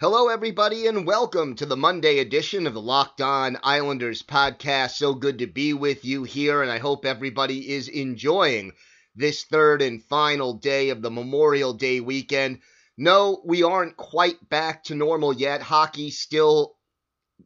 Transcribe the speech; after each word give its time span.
Hello, 0.00 0.28
everybody, 0.28 0.86
and 0.86 1.06
welcome 1.06 1.54
to 1.56 1.66
the 1.66 1.76
Monday 1.76 2.20
edition 2.20 2.66
of 2.66 2.72
the 2.72 2.80
Locked 2.80 3.20
On 3.20 3.58
Islanders 3.62 4.22
podcast. 4.22 4.92
So 4.92 5.12
good 5.12 5.40
to 5.40 5.46
be 5.46 5.74
with 5.74 6.06
you 6.06 6.24
here, 6.24 6.62
and 6.62 6.70
I 6.70 6.78
hope 6.78 7.04
everybody 7.04 7.70
is 7.70 7.86
enjoying 7.86 8.72
this 9.14 9.44
third 9.44 9.82
and 9.82 10.02
final 10.02 10.54
day 10.54 10.88
of 10.88 11.02
the 11.02 11.10
Memorial 11.10 11.74
Day 11.74 12.00
weekend. 12.00 12.60
No, 12.96 13.42
we 13.44 13.62
aren't 13.62 13.98
quite 13.98 14.48
back 14.48 14.84
to 14.84 14.94
normal 14.94 15.34
yet. 15.34 15.60
Hockey 15.60 16.08
still 16.08 16.78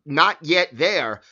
not 0.06 0.38
yet 0.40 0.68
there, 0.72 1.22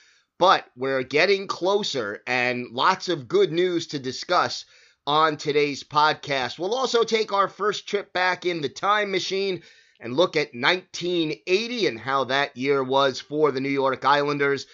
but 0.40 0.66
we're 0.74 1.04
getting 1.04 1.46
closer, 1.46 2.20
and 2.26 2.66
lots 2.72 3.08
of 3.08 3.28
good 3.28 3.52
news 3.52 3.86
to 3.86 4.00
discuss 4.00 4.64
on 5.06 5.36
today's 5.36 5.84
podcast. 5.84 6.58
We'll 6.58 6.74
also 6.74 7.04
take 7.04 7.32
our 7.32 7.46
first 7.46 7.86
trip 7.86 8.12
back 8.12 8.44
in 8.44 8.60
the 8.60 8.68
time 8.68 9.12
machine 9.12 9.62
and 10.02 10.16
look 10.16 10.36
at 10.36 10.52
1980 10.52 11.86
and 11.86 11.98
how 11.98 12.24
that 12.24 12.56
year 12.56 12.82
was 12.82 13.20
for 13.20 13.52
the 13.52 13.60
New 13.60 13.68
York 13.70 14.04
Islanders 14.04 14.66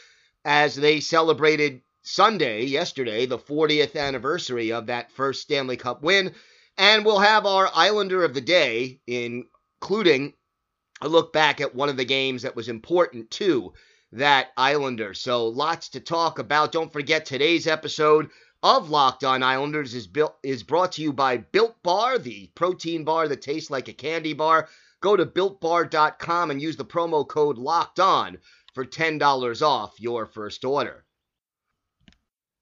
as 0.45 0.75
they 0.75 1.01
celebrated 1.01 1.83
Sunday, 2.03 2.65
yesterday, 2.65 3.27
the 3.27 3.39
40th 3.39 3.95
anniversary 3.95 4.73
of 4.73 4.87
that 4.87 5.13
first 5.13 5.43
Stanley 5.43 5.77
Cup 5.77 6.03
win. 6.03 6.35
And 6.79 7.05
we'll 7.05 7.19
have 7.19 7.45
our 7.45 7.71
Islander 7.75 8.25
of 8.25 8.33
the 8.33 8.41
day, 8.41 9.01
including 9.07 10.33
a 11.03 11.09
look 11.09 11.35
back 11.35 11.61
at 11.61 11.75
one 11.75 11.91
of 11.91 11.99
the 11.99 12.07
games 12.07 12.43
that 12.43 12.57
was 12.57 12.71
important 12.71 13.31
to 13.33 13.75
that 14.13 14.49
Islander. 14.57 15.13
So 15.13 15.49
lots 15.49 15.91
to 15.91 16.01
talk 16.01 16.39
about. 16.39 16.73
Don't 16.73 16.93
forget 16.93 17.27
today's 17.27 17.67
episode 17.67 18.31
of 18.63 18.89
Locked 18.89 19.25
On 19.25 19.43
Islanders 19.43 19.95
is 19.95 20.07
built 20.07 20.37
is 20.43 20.63
brought 20.63 20.93
to 20.93 21.03
you 21.03 21.13
by 21.13 21.37
Built 21.37 21.77
Bar, 21.83 22.19
the 22.19 22.51
protein 22.55 23.05
bar 23.05 23.29
that 23.29 23.43
tastes 23.43 23.71
like 23.71 23.89
a 23.89 23.93
candy 23.93 24.33
bar. 24.33 24.69
Go 25.01 25.17
to 25.17 25.27
builtbar.com 25.27 26.51
and 26.51 26.61
use 26.61 26.77
the 26.77 26.85
promo 26.85 27.27
code 27.27 27.59
locked 27.59 28.01
on 28.01 28.39
for 28.75 28.85
$10 28.85 29.63
off 29.63 29.99
your 29.99 30.27
first 30.27 30.65
order. 30.65 31.05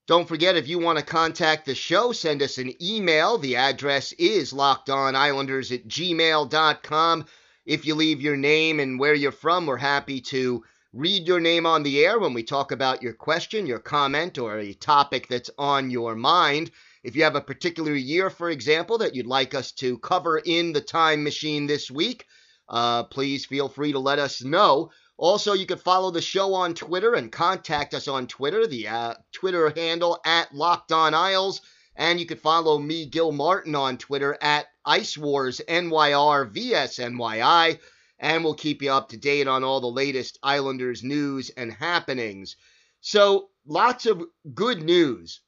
Don't 0.07 0.29
forget, 0.29 0.57
if 0.57 0.69
you 0.69 0.79
want 0.79 0.99
to 0.99 1.05
contact 1.05 1.67
the 1.67 1.75
show, 1.75 2.13
send 2.13 2.41
us 2.41 2.59
an 2.59 2.73
email. 2.81 3.39
The 3.39 3.57
address 3.57 4.13
is 4.13 4.53
lockedonislanders 4.53 5.75
at 5.75 5.89
gmail.com. 5.89 7.25
If 7.65 7.85
you 7.85 7.97
leave 7.97 8.21
your 8.21 8.37
name 8.37 8.79
and 8.79 9.01
where 9.01 9.15
you're 9.15 9.33
from, 9.33 9.67
we're 9.67 9.79
happy 9.79 10.21
to 10.21 10.63
read 10.93 11.27
your 11.27 11.41
name 11.41 11.67
on 11.67 11.83
the 11.83 12.05
air 12.05 12.21
when 12.21 12.35
we 12.35 12.45
talk 12.45 12.71
about 12.71 13.03
your 13.03 13.15
question, 13.15 13.67
your 13.67 13.81
comment, 13.81 14.39
or 14.39 14.59
a 14.59 14.73
topic 14.75 15.27
that's 15.27 15.51
on 15.59 15.91
your 15.91 16.15
mind. 16.15 16.71
If 17.07 17.15
you 17.15 17.23
have 17.23 17.37
a 17.37 17.41
particular 17.41 17.95
year, 17.95 18.31
for 18.31 18.51
example, 18.51 18.99
that 18.99 19.15
you'd 19.15 19.29
like 19.29 19.55
us 19.55 19.71
to 19.75 19.97
cover 19.99 20.39
in 20.39 20.73
the 20.73 20.81
time 20.81 21.23
machine 21.23 21.69
this 21.69 21.89
week, 21.89 22.27
uh, 22.69 23.05
please 23.05 23.47
feel 23.47 23.69
free 23.69 23.93
to 23.93 24.01
let 24.01 24.19
us 24.19 24.43
know. 24.43 24.91
Also, 25.17 25.53
you 25.53 25.67
can 25.67 25.79
follow 25.79 26.11
the 26.11 26.21
show 26.21 26.53
on 26.53 26.75
Twitter 26.75 27.15
and 27.15 27.31
contact 27.31 27.95
us 27.95 28.09
on 28.09 28.27
Twitter, 28.27 28.67
the 28.67 28.89
uh, 28.89 29.15
Twitter 29.31 29.73
handle 29.77 30.19
at 30.27 30.53
Locked 30.53 30.91
On 30.91 31.15
Isles. 31.15 31.61
And 31.95 32.19
you 32.19 32.27
can 32.27 32.39
follow 32.39 32.77
me, 32.77 33.07
Gil 33.07 33.31
Martin, 33.31 33.77
on 33.77 33.99
Twitter 33.99 34.37
at 34.41 34.67
Ice 34.85 35.17
Wars 35.17 35.61
NYR 35.69 36.53
VSNYI. 36.53 37.79
And 38.19 38.43
we'll 38.43 38.55
keep 38.55 38.83
you 38.83 38.91
up 38.91 39.11
to 39.11 39.17
date 39.17 39.47
on 39.47 39.63
all 39.63 39.81
the 39.81 39.87
latest 39.87 40.41
Islanders 40.43 41.05
news 41.05 41.51
and 41.51 41.73
happenings. 41.73 42.57
So, 43.01 43.51
lots 43.65 44.07
of 44.07 44.25
good 44.55 44.83
news 44.83 45.41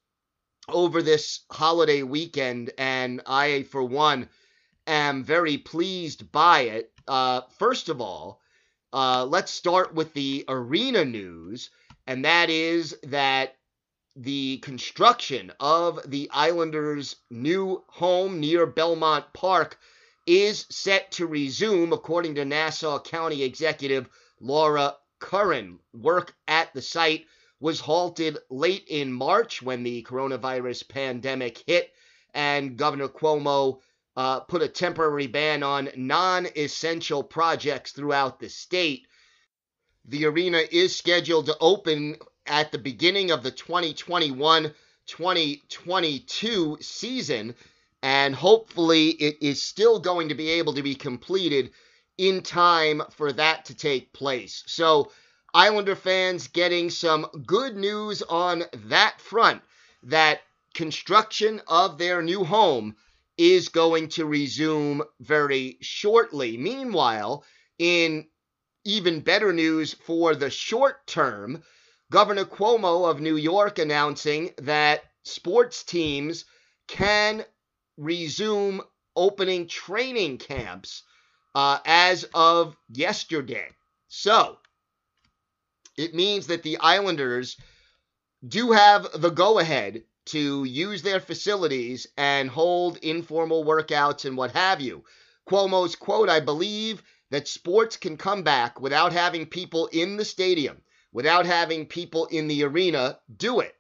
over 0.69 1.03
this 1.03 1.41
holiday 1.51 2.03
weekend, 2.03 2.71
and 2.79 3.23
I, 3.27 3.65
for 3.65 3.83
one, 3.83 4.29
am 4.87 5.25
very 5.25 5.59
pleased 5.59 6.31
by 6.33 6.61
it. 6.61 6.93
Uh, 7.07 7.43
first 7.59 7.89
of 7.89 8.01
all, 8.01 8.41
uh, 8.93 9.25
let's 9.25 9.53
start 9.53 9.95
with 9.95 10.13
the 10.15 10.45
arena 10.49 11.05
news, 11.05 11.71
and 12.07 12.25
that 12.25 12.51
is 12.51 12.97
that 13.05 13.57
the 14.17 14.59
construction 14.59 15.53
of 15.61 16.01
the 16.11 16.29
Islanders' 16.33 17.17
new 17.31 17.85
home 17.89 18.41
near 18.41 18.67
Belmont 18.67 19.27
Park 19.33 19.79
is 20.27 20.67
set 20.71 21.13
to 21.13 21.27
resume, 21.27 21.93
according 21.93 22.35
to 22.35 22.45
Nassau 22.45 22.99
County 22.99 23.43
Executive 23.43 24.09
Laura 24.41 24.97
Curran. 25.21 25.79
Work 25.95 26.35
at 26.47 26.73
the 26.75 26.83
site 26.83 27.27
was 27.61 27.81
halted 27.81 28.39
late 28.51 28.87
in 28.89 29.13
March 29.13 29.63
when 29.63 29.83
the 29.83 30.03
coronavirus 30.05 30.89
pandemic 30.89 31.63
hit, 31.67 31.93
and 32.35 32.77
Governor 32.77 33.09
Cuomo 33.09 33.81
uh, 34.17 34.41
put 34.41 34.63
a 34.63 34.69
temporary 34.69 35.27
ban 35.27 35.63
on 35.63 35.89
non 35.97 36.47
essential 36.57 37.23
projects 37.23 37.93
throughout 37.93 38.41
the 38.41 38.49
state. 38.49 39.07
The 40.05 40.27
arena 40.27 40.63
is 40.71 40.97
scheduled 40.97 41.47
to 41.47 41.57
open 41.61 42.17
at 42.47 42.73
the 42.73 42.79
beginning 42.79 43.31
of 43.31 43.43
the 43.43 43.51
2021 43.51 44.75
2022 45.07 46.79
season, 46.81 47.55
and 48.03 48.35
hopefully 48.35 49.09
it 49.09 49.39
is 49.41 49.63
still 49.63 49.99
going 49.99 50.29
to 50.29 50.35
be 50.35 50.51
able 50.51 50.75
to 50.75 50.83
be 50.83 50.95
completed 50.95 51.71
in 52.19 52.43
time 52.43 53.03
for 53.11 53.33
that 53.33 53.65
to 53.65 53.75
take 53.75 54.13
place. 54.13 54.63
So, 54.67 55.11
Islander 55.55 55.97
fans 55.97 56.49
getting 56.49 56.91
some 56.91 57.27
good 57.47 57.77
news 57.77 58.23
on 58.23 58.65
that 58.87 59.21
front 59.21 59.63
that 60.03 60.41
construction 60.75 61.61
of 61.67 61.99
their 61.99 62.23
new 62.23 62.45
home 62.45 62.95
is 63.37 63.69
going 63.69 64.09
to 64.09 64.27
resume 64.27 65.03
very 65.21 65.79
shortly. 65.81 66.57
Meanwhile, 66.57 67.45
in 67.79 68.27
even 68.85 69.21
better 69.21 69.53
news 69.53 69.95
for 69.95 70.35
the 70.35 70.51
short 70.51 71.07
term, 71.07 71.63
Governor 72.11 72.45
Cuomo 72.45 73.09
of 73.09 73.21
New 73.21 73.37
York 73.37 73.79
announcing 73.79 74.53
that 74.59 75.03
sports 75.25 75.83
teams 75.83 76.45
can 76.87 77.45
resume 77.97 78.83
opening 79.15 79.67
training 79.67 80.39
camps 80.39 81.03
uh, 81.55 81.79
as 81.85 82.25
of 82.35 82.77
yesterday. 82.89 83.69
So, 84.09 84.59
it 85.99 86.15
means 86.15 86.47
that 86.47 86.63
the 86.63 86.79
Islanders 86.79 87.57
do 88.47 88.71
have 88.73 89.09
the 89.21 89.31
go 89.31 89.59
ahead 89.59 90.05
to 90.27 90.65
use 90.65 91.03
their 91.03 91.21
facilities 91.21 92.07
and 92.17 92.49
hold 92.49 92.99
informal 92.99 93.65
workouts 93.65 94.25
and 94.25 94.37
what 94.37 94.53
have 94.53 94.81
you. 94.81 95.05
Cuomo's 95.49 95.97
quote 95.97 96.29
I 96.29 96.41
believe 96.41 97.03
that 97.31 97.49
sports 97.49 97.97
can 97.97 98.17
come 98.17 98.43
back 98.43 98.81
without 98.81 99.13
having 99.13 99.47
people 99.47 99.87
in 99.89 100.17
the 100.17 100.25
stadium, 100.25 100.83
without 101.13 101.47
having 101.47 101.87
people 101.87 102.27
in 102.27 102.47
the 102.47 102.63
arena 102.65 103.19
do 103.37 103.61
it. 103.61 103.75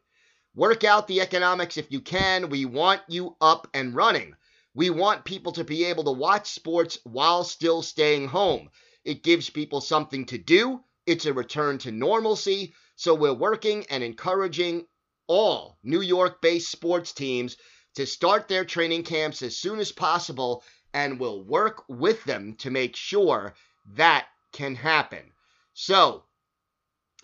Work 0.55 0.82
out 0.82 1.06
the 1.06 1.20
economics 1.20 1.76
if 1.76 1.93
you 1.93 2.00
can. 2.00 2.49
We 2.49 2.65
want 2.65 3.03
you 3.09 3.37
up 3.41 3.69
and 3.75 3.94
running. 3.94 4.35
We 4.75 4.91
want 4.91 5.25
people 5.25 5.53
to 5.53 5.65
be 5.65 5.85
able 5.85 6.05
to 6.05 6.12
watch 6.12 6.50
sports 6.50 6.99
while 7.05 7.44
still 7.44 7.82
staying 7.82 8.29
home. 8.29 8.70
It 9.05 9.23
gives 9.23 9.50
people 9.50 9.81
something 9.81 10.26
to 10.26 10.38
do. 10.38 10.82
It's 11.08 11.25
a 11.25 11.32
return 11.32 11.78
to 11.78 11.90
normalcy. 11.90 12.75
So 12.96 13.14
we're 13.14 13.32
working 13.32 13.87
and 13.88 14.05
encouraging 14.05 14.87
all 15.26 15.78
New 15.82 16.02
York 16.02 16.43
based 16.43 16.70
sports 16.70 17.14
teams 17.14 17.56
to 17.94 18.05
start 18.05 18.46
their 18.46 18.66
training 18.66 19.05
camps 19.05 19.40
as 19.40 19.56
soon 19.56 19.78
as 19.78 19.90
possible 19.90 20.62
and 20.93 21.19
we'll 21.19 21.43
work 21.43 21.82
with 21.88 22.22
them 22.25 22.56
to 22.56 22.70
make 22.70 22.94
sure 22.94 23.55
that 23.94 24.26
can 24.52 24.75
happen. 24.75 25.32
So, 25.72 26.25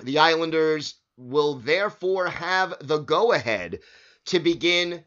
the 0.03 0.19
Islanders 0.19 0.95
will 1.19 1.57
therefore 1.57 2.29
have 2.29 2.75
the 2.81 2.99
go 2.99 3.33
ahead 3.33 3.81
to 4.27 4.41
begin 4.41 5.05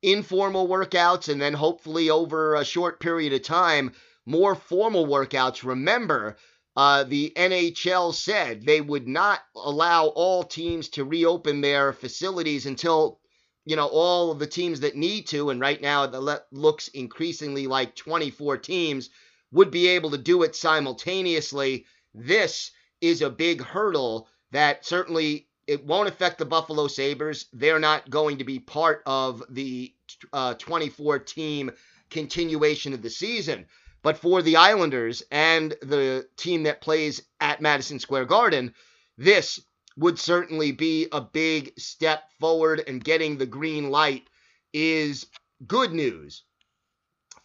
informal 0.00 0.66
workouts 0.66 1.28
and 1.28 1.42
then 1.42 1.52
hopefully 1.52 2.08
over 2.08 2.54
a 2.54 2.64
short 2.64 3.00
period 3.00 3.34
of 3.34 3.42
time, 3.42 3.92
more 4.24 4.54
formal 4.54 5.06
workouts. 5.06 5.62
Remember, 5.62 6.38
uh, 6.76 7.04
the 7.04 7.32
NHL 7.36 8.12
said 8.12 8.64
they 8.64 8.80
would 8.80 9.06
not 9.06 9.40
allow 9.54 10.06
all 10.06 10.42
teams 10.42 10.88
to 10.90 11.04
reopen 11.04 11.60
their 11.60 11.92
facilities 11.92 12.66
until, 12.66 13.20
you 13.64 13.76
know, 13.76 13.86
all 13.86 14.32
of 14.32 14.40
the 14.40 14.46
teams 14.46 14.80
that 14.80 14.96
need 14.96 15.26
to, 15.28 15.50
and 15.50 15.60
right 15.60 15.80
now 15.80 16.04
it 16.04 16.42
looks 16.50 16.88
increasingly 16.88 17.66
like 17.66 17.94
24 17.94 18.58
teams 18.58 19.10
would 19.52 19.70
be 19.70 19.86
able 19.88 20.10
to 20.10 20.18
do 20.18 20.42
it 20.42 20.56
simultaneously. 20.56 21.86
This 22.12 22.72
is 23.00 23.22
a 23.22 23.30
big 23.30 23.62
hurdle 23.62 24.28
that 24.50 24.84
certainly 24.84 25.48
it 25.66 25.84
won't 25.84 26.08
affect 26.08 26.38
the 26.38 26.44
Buffalo 26.44 26.88
Sabres. 26.88 27.46
They're 27.52 27.78
not 27.78 28.10
going 28.10 28.38
to 28.38 28.44
be 28.44 28.58
part 28.58 29.02
of 29.06 29.42
the 29.48 29.94
uh, 30.32 30.54
24 30.54 31.20
team 31.20 31.70
continuation 32.10 32.92
of 32.92 33.02
the 33.02 33.10
season. 33.10 33.66
But 34.04 34.18
for 34.18 34.42
the 34.42 34.56
Islanders 34.56 35.22
and 35.30 35.70
the 35.80 36.28
team 36.36 36.64
that 36.64 36.82
plays 36.82 37.22
at 37.40 37.62
Madison 37.62 37.98
Square 37.98 38.26
Garden, 38.26 38.74
this 39.16 39.58
would 39.96 40.18
certainly 40.18 40.72
be 40.72 41.08
a 41.10 41.22
big 41.22 41.72
step 41.80 42.30
forward, 42.38 42.84
and 42.86 43.02
getting 43.02 43.38
the 43.38 43.46
green 43.46 43.90
light 43.90 44.28
is 44.74 45.26
good 45.66 45.94
news 45.94 46.42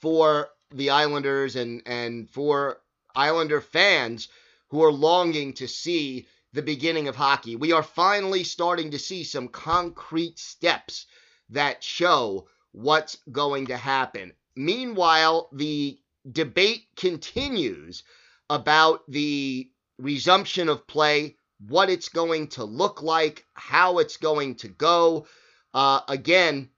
for 0.02 0.50
the 0.72 0.90
Islanders 0.90 1.56
and, 1.56 1.82
and 1.86 2.30
for 2.30 2.82
Islander 3.16 3.62
fans 3.62 4.28
who 4.68 4.84
are 4.84 4.92
longing 4.92 5.54
to 5.54 5.68
see 5.68 6.28
the 6.52 6.62
beginning 6.62 7.08
of 7.08 7.16
hockey. 7.16 7.56
We 7.56 7.72
are 7.72 7.84
finally 7.84 8.44
starting 8.44 8.92
to 8.92 9.00
see 9.00 9.24
some 9.24 9.48
concrete 9.48 10.38
steps 10.38 11.06
that 11.52 11.86
show 11.86 12.50
what's 12.74 13.18
going 13.32 13.68
to 13.68 13.78
happen. 13.78 14.34
Meanwhile, 14.58 15.48
the 15.54 15.98
debate 16.32 16.86
continues 16.96 18.04
about 18.50 19.10
the 19.10 19.70
resumption 19.98 20.70
of 20.70 20.88
play, 20.88 21.36
what 21.68 21.90
it's 21.90 22.10
going 22.10 22.48
to 22.48 22.64
look 22.64 23.02
like, 23.02 23.46
how 23.54 24.00
it's 24.00 24.18
going 24.18 24.56
to 24.56 24.68
go. 24.68 25.28
Uh, 25.74 26.02
again, 26.08 26.70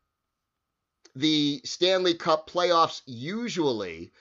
the 1.16 1.62
Stanley 1.64 2.14
Cup 2.14 2.50
playoffs 2.50 3.02
usually 3.06 4.12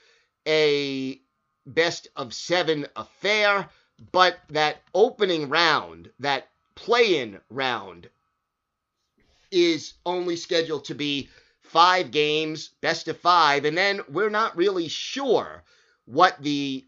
a 0.47 1.21
best 1.67 2.09
of 2.17 2.35
seven 2.35 2.87
affair, 2.97 3.69
but 4.13 4.39
that 4.51 4.83
opening 4.95 5.49
round, 5.49 6.11
that 6.19 6.49
play 6.75 7.21
in 7.21 7.41
round, 7.49 8.09
is 9.51 9.95
only 10.07 10.37
scheduled 10.37 10.85
to 10.85 10.95
be 10.95 11.29
five 11.71 12.11
games, 12.11 12.71
best 12.81 13.07
of 13.07 13.17
five, 13.17 13.65
and 13.65 13.79
then 13.79 14.01
we're 14.09 14.29
not 14.29 14.57
really 14.57 14.89
sure 14.89 15.63
what 16.05 16.37
the 16.43 16.85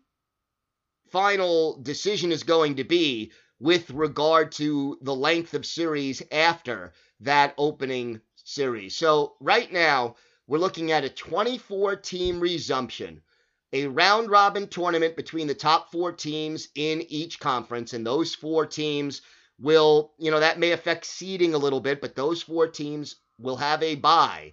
final 1.11 1.81
decision 1.83 2.33
is 2.33 2.43
going 2.43 2.75
to 2.77 2.85
be 2.85 3.31
with 3.61 3.89
regard 3.91 4.51
to 4.51 4.99
the 5.03 5.15
length 5.15 5.55
of 5.55 5.65
series 5.65 6.21
after 6.33 6.93
that 7.21 7.55
opening 7.59 8.21
series. 8.35 8.97
So, 8.97 9.37
right 9.39 9.73
now, 9.73 10.17
we're 10.49 10.59
looking 10.59 10.91
at 10.91 11.05
a 11.05 11.09
24 11.09 11.95
team 11.97 12.41
resumption, 12.41 13.23
a 13.73 13.87
round 13.87 14.31
robin 14.31 14.67
tournament 14.67 15.15
between 15.15 15.47
the 15.47 15.55
top 15.55 15.93
four 15.93 16.11
teams 16.11 16.71
in 16.75 17.03
each 17.09 17.39
conference, 17.39 17.93
and 17.93 18.05
those 18.05 18.35
four 18.35 18.67
teams 18.67 19.23
will, 19.61 20.13
you 20.19 20.33
know, 20.33 20.41
that 20.41 20.59
may 20.59 20.73
affect 20.73 21.07
seeding 21.07 21.55
a 21.55 21.59
little 21.59 21.81
bit, 21.81 22.01
but 22.01 22.17
those 22.17 22.43
four 22.43 22.67
teams 22.67 23.17
will 23.39 23.57
have 23.57 23.81
a 23.85 23.95
bye 23.95 24.53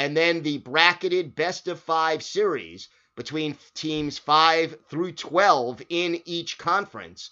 and 0.00 0.16
then 0.16 0.42
the 0.42 0.56
bracketed 0.56 1.34
best 1.34 1.68
of 1.68 1.78
five 1.78 2.22
series 2.22 2.88
between 3.16 3.58
teams 3.74 4.16
5 4.18 4.74
through 4.88 5.12
12 5.12 5.82
in 5.90 6.22
each 6.24 6.56
conference, 6.56 7.28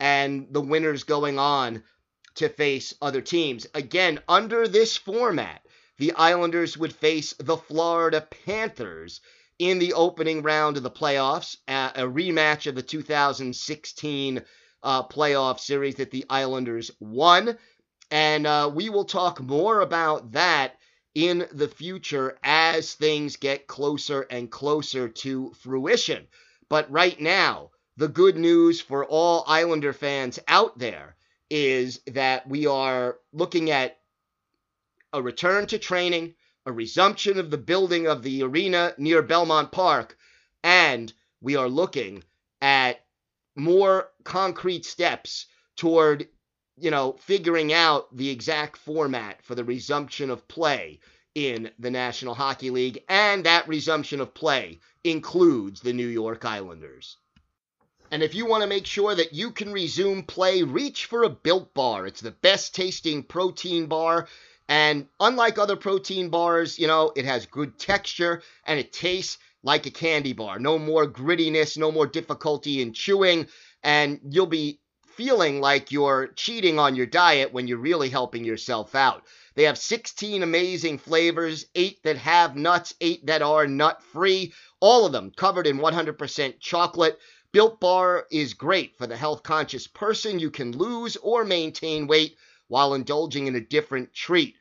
and 0.00 0.48
the 0.50 0.60
winners 0.60 1.04
going 1.04 1.38
on 1.38 1.84
to 2.34 2.48
face 2.48 2.94
other 3.00 3.20
teams. 3.20 3.68
Again, 3.74 4.20
under 4.28 4.66
this 4.66 4.96
format, 4.96 5.64
the 5.98 6.10
Islanders 6.14 6.76
would 6.76 6.92
face 6.92 7.32
the 7.38 7.56
Florida 7.56 8.26
Panthers 8.44 9.20
in 9.60 9.78
the 9.78 9.92
opening 9.92 10.42
round 10.42 10.76
of 10.76 10.82
the 10.82 10.90
playoffs, 10.90 11.58
a 11.68 12.02
rematch 12.02 12.66
of 12.66 12.74
the 12.74 12.82
2016 12.82 14.42
uh, 14.82 15.02
playoff 15.04 15.60
series 15.60 15.94
that 15.94 16.10
the 16.10 16.24
Islanders 16.28 16.90
won. 16.98 17.56
And 18.10 18.48
uh, 18.48 18.68
we 18.74 18.88
will 18.88 19.04
talk 19.04 19.40
more 19.40 19.80
about 19.80 20.32
that 20.32 20.74
in 21.14 21.46
the 21.52 21.68
future 21.68 22.38
as 22.42 22.94
things 22.94 23.36
get 23.36 23.66
closer 23.66 24.22
and 24.22 24.50
closer 24.50 25.08
to 25.08 25.52
fruition. 25.54 26.26
But 26.68 26.90
right 26.90 27.20
now, 27.20 27.70
the 27.96 28.08
good 28.08 28.36
news 28.36 28.80
for 28.80 29.04
all 29.04 29.44
Islander 29.46 29.92
fans 29.92 30.38
out 30.46 30.78
there 30.78 31.16
is 31.50 32.00
that 32.06 32.48
we 32.48 32.66
are 32.66 33.18
looking 33.32 33.70
at 33.70 33.98
a 35.12 35.20
return 35.20 35.66
to 35.66 35.78
training, 35.78 36.34
a 36.64 36.72
resumption 36.72 37.38
of 37.38 37.50
the 37.50 37.58
building 37.58 38.06
of 38.06 38.22
the 38.22 38.42
arena 38.42 38.94
near 38.96 39.22
Belmont 39.22 39.72
Park, 39.72 40.16
and 40.62 41.12
we 41.40 41.56
are 41.56 41.68
looking 41.68 42.22
at 42.62 43.04
more 43.56 44.10
concrete 44.22 44.84
steps 44.84 45.46
toward 45.74 46.28
you 46.80 46.90
know, 46.90 47.16
figuring 47.20 47.72
out 47.72 48.14
the 48.16 48.30
exact 48.30 48.76
format 48.76 49.42
for 49.42 49.54
the 49.54 49.64
resumption 49.64 50.30
of 50.30 50.48
play 50.48 51.00
in 51.34 51.70
the 51.78 51.90
National 51.90 52.34
Hockey 52.34 52.70
League, 52.70 53.04
and 53.08 53.44
that 53.44 53.68
resumption 53.68 54.20
of 54.20 54.34
play 54.34 54.80
includes 55.04 55.80
the 55.80 55.92
New 55.92 56.06
York 56.06 56.44
Islanders. 56.44 57.16
And 58.10 58.22
if 58.22 58.34
you 58.34 58.46
want 58.46 58.62
to 58.62 58.68
make 58.68 58.86
sure 58.86 59.14
that 59.14 59.32
you 59.32 59.52
can 59.52 59.72
resume 59.72 60.24
play, 60.24 60.62
reach 60.62 61.06
for 61.06 61.22
a 61.22 61.28
Built 61.28 61.72
Bar. 61.74 62.06
It's 62.06 62.20
the 62.20 62.32
best 62.32 62.74
tasting 62.74 63.22
protein 63.22 63.86
bar. 63.86 64.26
And 64.68 65.06
unlike 65.20 65.58
other 65.58 65.76
protein 65.76 66.28
bars, 66.28 66.78
you 66.78 66.88
know, 66.88 67.12
it 67.14 67.24
has 67.24 67.46
good 67.46 67.78
texture 67.78 68.42
and 68.66 68.80
it 68.80 68.92
tastes 68.92 69.38
like 69.62 69.86
a 69.86 69.90
candy 69.90 70.32
bar. 70.32 70.58
No 70.58 70.78
more 70.78 71.06
grittiness, 71.06 71.76
no 71.76 71.92
more 71.92 72.06
difficulty 72.06 72.82
in 72.82 72.92
chewing. 72.92 73.46
And 73.82 74.20
you'll 74.28 74.46
be 74.46 74.80
feeling 75.20 75.60
like 75.60 75.92
you're 75.92 76.28
cheating 76.28 76.78
on 76.78 76.96
your 76.96 77.04
diet 77.04 77.52
when 77.52 77.68
you're 77.68 77.76
really 77.76 78.08
helping 78.08 78.42
yourself 78.42 78.94
out. 78.94 79.22
They 79.54 79.64
have 79.64 79.76
16 79.76 80.42
amazing 80.42 80.96
flavors, 80.96 81.66
8 81.74 82.02
that 82.04 82.16
have 82.16 82.56
nuts, 82.56 82.94
8 83.02 83.26
that 83.26 83.42
are 83.42 83.66
nut 83.66 84.02
free, 84.02 84.54
all 84.80 85.04
of 85.04 85.12
them 85.12 85.30
covered 85.36 85.66
in 85.66 85.76
100% 85.76 86.58
chocolate. 86.58 87.18
Built 87.52 87.80
Bar 87.80 88.28
is 88.30 88.54
great 88.54 88.96
for 88.96 89.06
the 89.06 89.14
health 89.14 89.42
conscious 89.42 89.86
person. 89.86 90.38
You 90.38 90.50
can 90.50 90.72
lose 90.72 91.18
or 91.18 91.44
maintain 91.44 92.06
weight 92.06 92.38
while 92.68 92.94
indulging 92.94 93.46
in 93.46 93.56
a 93.56 93.60
different 93.60 94.14
treat. 94.14 94.54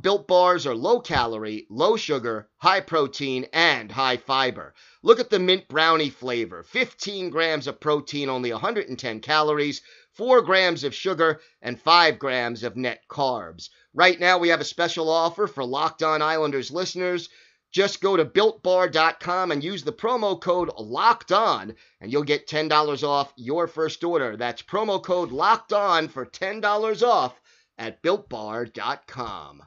Built 0.00 0.26
bars 0.26 0.66
are 0.66 0.74
low 0.74 1.00
calorie, 1.00 1.66
low 1.68 1.96
sugar, 1.96 2.48
high 2.56 2.80
protein, 2.80 3.46
and 3.52 3.92
high 3.92 4.16
fiber. 4.16 4.74
Look 5.02 5.20
at 5.20 5.28
the 5.28 5.38
mint 5.38 5.68
brownie 5.68 6.08
flavor 6.08 6.62
15 6.62 7.28
grams 7.28 7.66
of 7.66 7.78
protein, 7.78 8.30
only 8.30 8.52
110 8.52 9.20
calories, 9.20 9.82
4 10.12 10.40
grams 10.40 10.82
of 10.82 10.94
sugar, 10.94 11.42
and 11.60 11.78
5 11.78 12.18
grams 12.18 12.62
of 12.62 12.76
net 12.76 13.02
carbs. 13.06 13.68
Right 13.92 14.18
now, 14.18 14.38
we 14.38 14.48
have 14.48 14.62
a 14.62 14.64
special 14.64 15.10
offer 15.10 15.46
for 15.46 15.62
Locked 15.62 16.02
On 16.02 16.22
Islanders 16.22 16.70
listeners. 16.70 17.28
Just 17.70 18.00
go 18.00 18.16
to 18.16 18.24
builtbar.com 18.24 19.50
and 19.50 19.62
use 19.62 19.84
the 19.84 19.92
promo 19.92 20.40
code 20.40 20.70
LOCKED 20.78 21.32
ON, 21.32 21.74
and 22.00 22.10
you'll 22.10 22.22
get 22.22 22.46
$10 22.46 23.02
off 23.02 23.32
your 23.36 23.66
first 23.66 24.04
order. 24.04 24.36
That's 24.36 24.62
promo 24.62 25.02
code 25.02 25.32
LOCKED 25.32 25.72
ON 25.72 26.08
for 26.08 26.24
$10 26.24 27.02
off 27.02 27.38
at 27.78 28.02
builtbar.com. 28.02 29.62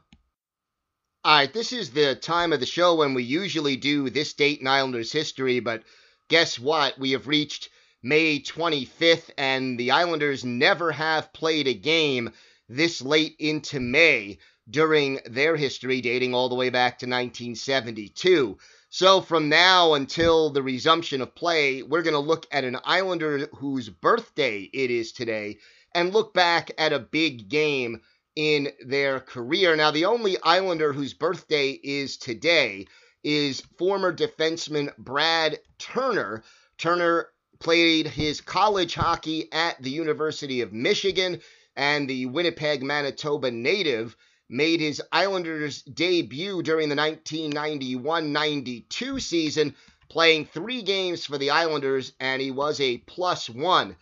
All 1.23 1.35
right, 1.35 1.51
this 1.51 1.73
is 1.73 1.91
the 1.91 2.15
time 2.15 2.53
of 2.53 2.59
the 2.59 2.65
show 2.65 2.95
when 2.95 3.13
we 3.13 3.23
usually 3.23 3.75
do 3.75 4.09
this 4.09 4.33
date 4.33 4.61
in 4.61 4.67
Islanders 4.67 5.11
history, 5.11 5.59
but 5.59 5.83
guess 6.29 6.57
what? 6.57 6.97
We 6.97 7.11
have 7.11 7.27
reached 7.27 7.69
May 8.01 8.39
25th, 8.39 9.31
and 9.37 9.77
the 9.77 9.91
Islanders 9.91 10.45
never 10.45 10.91
have 10.91 11.33
played 11.33 11.67
a 11.67 11.73
game 11.73 12.31
this 12.69 13.01
late 13.01 13.35
into 13.39 13.79
May 13.79 14.39
during 14.69 15.19
their 15.25 15.55
history, 15.55 16.01
dating 16.01 16.33
all 16.33 16.49
the 16.49 16.55
way 16.55 16.69
back 16.69 16.99
to 16.99 17.05
1972. 17.05 18.57
So, 18.89 19.21
from 19.21 19.49
now 19.49 19.95
until 19.95 20.49
the 20.49 20.63
resumption 20.63 21.21
of 21.21 21.35
play, 21.35 21.83
we're 21.83 22.03
going 22.03 22.13
to 22.13 22.19
look 22.19 22.45
at 22.51 22.63
an 22.63 22.77
Islander 22.85 23.47
whose 23.55 23.89
birthday 23.89 24.61
it 24.61 24.91
is 24.91 25.11
today 25.11 25.57
and 25.94 26.13
look 26.13 26.34
back 26.34 26.72
at 26.77 26.94
a 26.94 27.00
big 27.00 27.50
game 27.50 28.01
in 28.36 28.72
their 28.86 29.20
career. 29.20 29.75
Now, 29.75 29.89
the 29.89 30.06
only 30.06 30.38
Islander 30.44 30.94
whose 30.94 31.13
birthday 31.13 31.72
is 31.72 32.17
today 32.17 32.86
is 33.24 33.62
former 33.79 34.13
defenseman 34.13 34.96
Brad 34.98 35.60
Turner. 35.79 36.44
Turner 36.77 37.29
played 37.60 38.08
his 38.08 38.41
college 38.41 38.94
hockey 38.94 39.51
at 39.51 39.82
the 39.82 39.89
University 39.89 40.62
of 40.62 40.72
Michigan, 40.72 41.41
and 41.75 42.08
the 42.08 42.27
Winnipeg, 42.27 42.84
Manitoba 42.84 43.50
native 43.50 44.15
made 44.50 44.79
his 44.79 45.01
Islanders 45.12 45.82
debut 45.82 46.62
during 46.62 46.89
the 46.89 46.96
1991 46.96 48.32
92 48.32 49.20
season, 49.20 49.75
playing 50.10 50.46
three 50.46 50.84
games 50.84 51.25
for 51.25 51.38
the 51.38 51.50
Islanders, 51.50 52.13
and 52.20 52.41
he 52.41 52.51
was 52.51 52.79
a 52.79 53.00
plus 53.00 53.50
one 53.50 53.96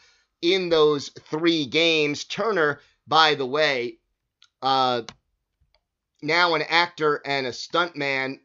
in 0.53 0.69
those 0.69 1.09
three 1.09 1.65
games. 1.65 2.23
Turner, 2.23 2.79
by 3.07 3.35
the 3.35 3.45
way, 3.45 3.97
uh, 4.61 5.03
now 6.21 6.53
an 6.55 6.61
actor 6.63 7.21
and 7.25 7.47
a 7.47 7.51
stuntman, 7.51 8.39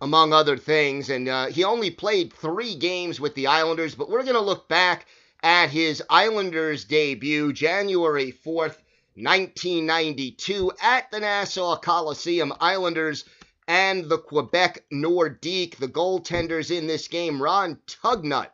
among 0.00 0.32
other 0.32 0.56
things, 0.56 1.10
and 1.10 1.28
uh, 1.28 1.46
he 1.46 1.64
only 1.64 1.90
played 1.90 2.32
three 2.32 2.74
games 2.74 3.20
with 3.20 3.34
the 3.34 3.46
Islanders, 3.46 3.94
but 3.94 4.10
we're 4.10 4.24
going 4.24 4.34
to 4.34 4.40
look 4.40 4.68
back 4.68 5.06
at 5.42 5.70
his 5.70 6.02
Islanders 6.10 6.84
debut 6.84 7.52
January 7.52 8.32
4th, 8.32 8.78
1992, 9.14 10.72
at 10.80 11.10
the 11.10 11.20
Nassau 11.20 11.76
Coliseum. 11.76 12.52
Islanders 12.60 13.24
and 13.68 14.08
the 14.08 14.18
Quebec 14.18 14.84
Nordique, 14.92 15.76
the 15.76 15.88
goaltenders 15.88 16.76
in 16.76 16.86
this 16.86 17.08
game, 17.08 17.40
Ron 17.40 17.78
Tugnutt 17.86 18.50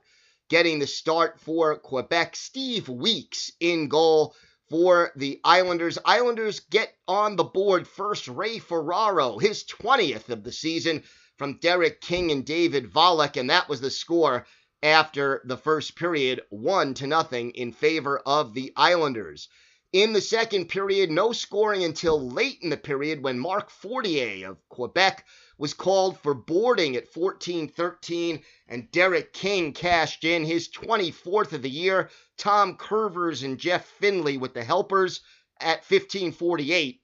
getting 0.49 0.79
the 0.79 0.87
start 0.87 1.39
for 1.41 1.77
Quebec, 1.77 2.37
Steve 2.37 2.89
Weeks 2.89 3.53
in 3.61 3.89
goal 3.89 4.35
for 4.69 5.13
the 5.17 5.41
Islanders. 5.45 5.99
Islanders 6.05 6.61
get 6.61 6.95
on 7.07 7.37
the 7.37 7.45
board 7.45 7.87
first. 7.87 8.29
Ray 8.29 8.59
Ferraro, 8.59 9.39
his 9.39 9.65
20th 9.65 10.29
of 10.29 10.45
the 10.45 10.53
season 10.53 11.03
from 11.37 11.59
Derek 11.59 12.01
King 12.01 12.31
and 12.31 12.45
David 12.45 12.93
Volek, 12.93 13.37
and 13.37 13.51
that 13.51 13.69
was 13.69 13.81
the 13.81 13.91
score 13.91 14.47
after 14.83 15.43
the 15.45 15.57
first 15.57 15.97
period, 15.97 16.41
one 16.51 16.95
to 16.95 17.07
nothing 17.07 17.51
in 17.51 17.73
favor 17.73 18.19
of 18.19 18.55
the 18.55 18.73
Islanders. 18.77 19.49
In 19.93 20.13
the 20.13 20.21
second 20.21 20.67
period, 20.69 21.11
no 21.11 21.33
scoring 21.33 21.83
until 21.83 22.31
late 22.31 22.59
in 22.61 22.71
the 22.71 22.77
period 22.77 23.23
when 23.23 23.39
Mark 23.39 23.71
Fortier 23.71 24.51
of 24.51 24.69
Quebec 24.69 25.25
was 25.59 25.75
called 25.75 26.19
for 26.21 26.35
boarding 26.35 26.95
at 26.95 27.13
14 27.13 27.69
13, 27.69 28.43
and 28.69 28.91
Derek 28.93 29.33
King 29.33 29.73
cashed 29.73 30.23
in 30.23 30.45
his 30.45 30.69
24th 30.69 31.53
of 31.53 31.63
the 31.63 31.69
year. 31.69 32.11
Tom 32.37 32.77
Kurvers 32.77 33.43
and 33.43 33.59
Jeff 33.59 33.85
Finley 33.85 34.39
with 34.39 34.55
the 34.55 34.63
helpers 34.63 35.21
at 35.61 35.85
15 35.85 36.31
48, 36.31 37.03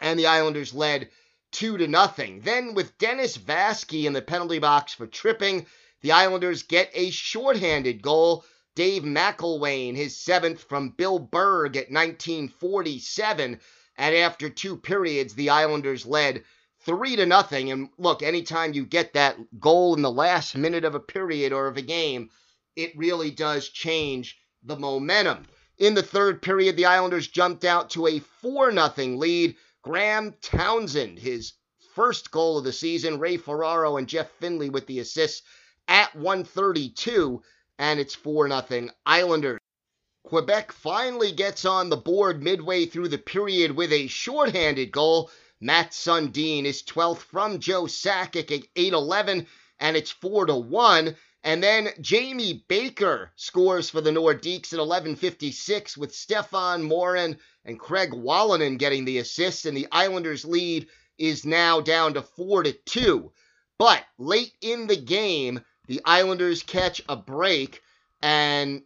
and 0.00 0.18
the 0.18 0.26
Islanders 0.26 0.72
led 0.72 1.10
2 1.52 1.76
to 1.76 1.86
nothing. 1.86 2.40
Then, 2.40 2.72
with 2.74 2.96
Dennis 2.98 3.36
Vaske 3.36 4.04
in 4.04 4.14
the 4.14 4.22
penalty 4.22 4.58
box 4.58 4.94
for 4.94 5.06
tripping, 5.06 5.66
the 6.00 6.12
Islanders 6.12 6.62
get 6.62 6.90
a 6.94 7.10
shorthanded 7.10 8.00
goal. 8.00 8.44
Dave 8.74 9.02
McLlwain, 9.04 9.96
his 9.96 10.16
seventh 10.16 10.62
from 10.62 10.90
Bill 10.90 11.18
Berg 11.18 11.76
at 11.76 11.90
1947. 11.90 13.60
And 13.98 14.14
after 14.14 14.50
two 14.50 14.76
periods, 14.76 15.34
the 15.34 15.48
Islanders 15.48 16.04
led 16.04 16.44
three 16.86 17.16
to 17.16 17.26
nothing. 17.26 17.70
And 17.70 17.90
look, 17.98 18.22
anytime 18.22 18.72
you 18.72 18.86
get 18.86 19.12
that 19.12 19.36
goal 19.60 19.94
in 19.94 20.02
the 20.02 20.10
last 20.10 20.56
minute 20.56 20.84
of 20.84 20.94
a 20.94 21.00
period 21.00 21.52
or 21.52 21.66
of 21.66 21.76
a 21.76 21.82
game, 21.82 22.30
it 22.76 22.96
really 22.96 23.30
does 23.30 23.68
change 23.68 24.38
the 24.62 24.78
momentum. 24.78 25.44
In 25.78 25.94
the 25.94 26.02
third 26.02 26.40
period, 26.40 26.76
the 26.76 26.86
Islanders 26.86 27.28
jumped 27.28 27.64
out 27.64 27.90
to 27.90 28.06
a 28.06 28.20
4 28.20 28.72
0 28.72 28.88
lead. 29.16 29.56
Graham 29.82 30.34
Townsend, 30.40 31.18
his 31.18 31.52
first 31.94 32.30
goal 32.30 32.58
of 32.58 32.64
the 32.64 32.72
season. 32.72 33.18
Ray 33.18 33.36
Ferraro 33.36 33.96
and 33.96 34.08
Jeff 34.08 34.30
Finley 34.40 34.70
with 34.70 34.86
the 34.86 35.00
assists 35.00 35.42
at 35.88 36.14
132 36.16 37.42
and 37.78 38.00
it's 38.00 38.14
4 38.14 38.48
0 38.48 38.88
Islanders. 39.04 39.60
Quebec 40.24 40.72
finally 40.72 41.30
gets 41.30 41.64
on 41.64 41.88
the 41.88 41.96
board 41.96 42.42
midway 42.42 42.84
through 42.84 43.08
the 43.08 43.18
period 43.18 43.70
with 43.70 43.92
a 43.92 44.08
shorthanded 44.08 44.90
goal. 44.90 45.30
Mats 45.60 45.96
Sundin 45.96 46.64
is 46.66 46.82
12th 46.82 47.18
from 47.18 47.58
Joe 47.58 47.84
Sakic 47.84 48.50
at 48.50 48.74
8-11, 48.74 49.46
and 49.80 49.96
it's 49.96 50.10
4 50.10 50.46
to 50.46 50.56
1. 50.56 51.16
And 51.42 51.62
then 51.62 51.90
Jamie 52.00 52.64
Baker 52.68 53.30
scores 53.36 53.88
for 53.88 54.00
the 54.00 54.10
Nordiques 54.10 54.72
at 54.72 54.80
11:56 54.80 55.96
with 55.96 56.14
Stefan 56.14 56.82
Morin 56.82 57.38
and 57.64 57.78
Craig 57.78 58.10
Wolanin 58.10 58.78
getting 58.78 59.04
the 59.04 59.18
assists, 59.18 59.64
and 59.64 59.76
the 59.76 59.86
Islanders' 59.92 60.44
lead 60.44 60.88
is 61.18 61.46
now 61.46 61.80
down 61.80 62.14
to 62.14 62.22
4 62.22 62.64
to 62.64 62.72
2. 62.72 63.32
But 63.78 64.04
late 64.18 64.54
in 64.60 64.88
the 64.88 64.96
game, 64.96 65.60
the 65.86 66.00
Islanders 66.04 66.62
catch 66.62 67.00
a 67.08 67.16
break, 67.16 67.80
and 68.20 68.82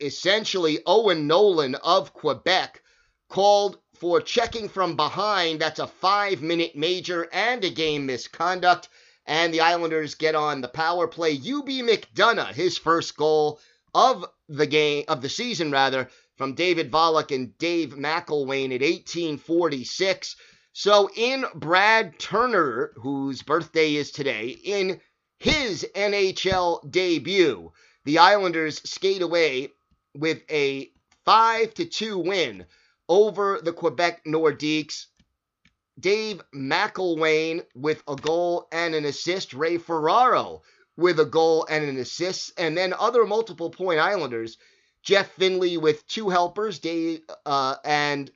essentially 0.00 0.80
Owen 0.86 1.26
Nolan 1.26 1.74
of 1.74 2.12
Quebec 2.12 2.82
called 3.28 3.78
for 3.94 4.20
checking 4.20 4.68
from 4.68 4.96
behind. 4.96 5.60
That's 5.60 5.78
a 5.78 5.86
five 5.86 6.42
minute 6.42 6.76
major 6.76 7.28
and 7.32 7.64
a 7.64 7.70
game 7.70 8.06
misconduct. 8.06 8.88
And 9.26 9.54
the 9.54 9.60
Islanders 9.60 10.14
get 10.14 10.34
on 10.34 10.60
the 10.60 10.68
power 10.68 11.08
play. 11.08 11.36
Hubie 11.36 11.82
McDonough, 11.82 12.52
his 12.54 12.76
first 12.76 13.16
goal 13.16 13.60
of 13.94 14.26
the 14.48 14.66
game, 14.66 15.04
of 15.08 15.22
the 15.22 15.28
season 15.28 15.70
rather, 15.70 16.08
from 16.36 16.54
David 16.54 16.90
Volek 16.90 17.34
and 17.34 17.56
Dave 17.58 17.94
McLlwain 17.94 18.74
at 18.74 18.82
1846. 18.82 20.36
So 20.72 21.08
in 21.16 21.44
Brad 21.54 22.18
Turner, 22.18 22.92
whose 22.96 23.42
birthday 23.42 23.94
is 23.94 24.10
today, 24.10 24.48
in 24.48 25.00
his 25.38 25.86
NHL 25.94 26.90
debut. 26.90 27.72
The 28.04 28.18
Islanders 28.18 28.82
skate 28.88 29.22
away 29.22 29.70
with 30.14 30.42
a 30.50 30.90
5 31.24 31.74
to 31.74 31.84
2 31.86 32.18
win 32.18 32.66
over 33.08 33.60
the 33.62 33.72
Quebec 33.72 34.22
Nordiques. 34.24 35.06
Dave 35.98 36.42
McLlwain 36.54 37.64
with 37.74 38.02
a 38.08 38.16
goal 38.16 38.68
and 38.72 38.94
an 38.94 39.04
assist. 39.04 39.54
Ray 39.54 39.78
Ferraro 39.78 40.62
with 40.96 41.20
a 41.20 41.24
goal 41.24 41.66
and 41.68 41.84
an 41.84 41.96
assist. 41.98 42.52
And 42.58 42.76
then 42.76 42.92
other 42.92 43.24
multiple 43.24 43.70
point 43.70 44.00
Islanders. 44.00 44.58
Jeff 45.02 45.30
Finley 45.32 45.76
with 45.76 46.06
two 46.08 46.30
helpers. 46.30 46.78
Dave, 46.78 47.20
uh, 47.46 47.76
and 47.84 48.30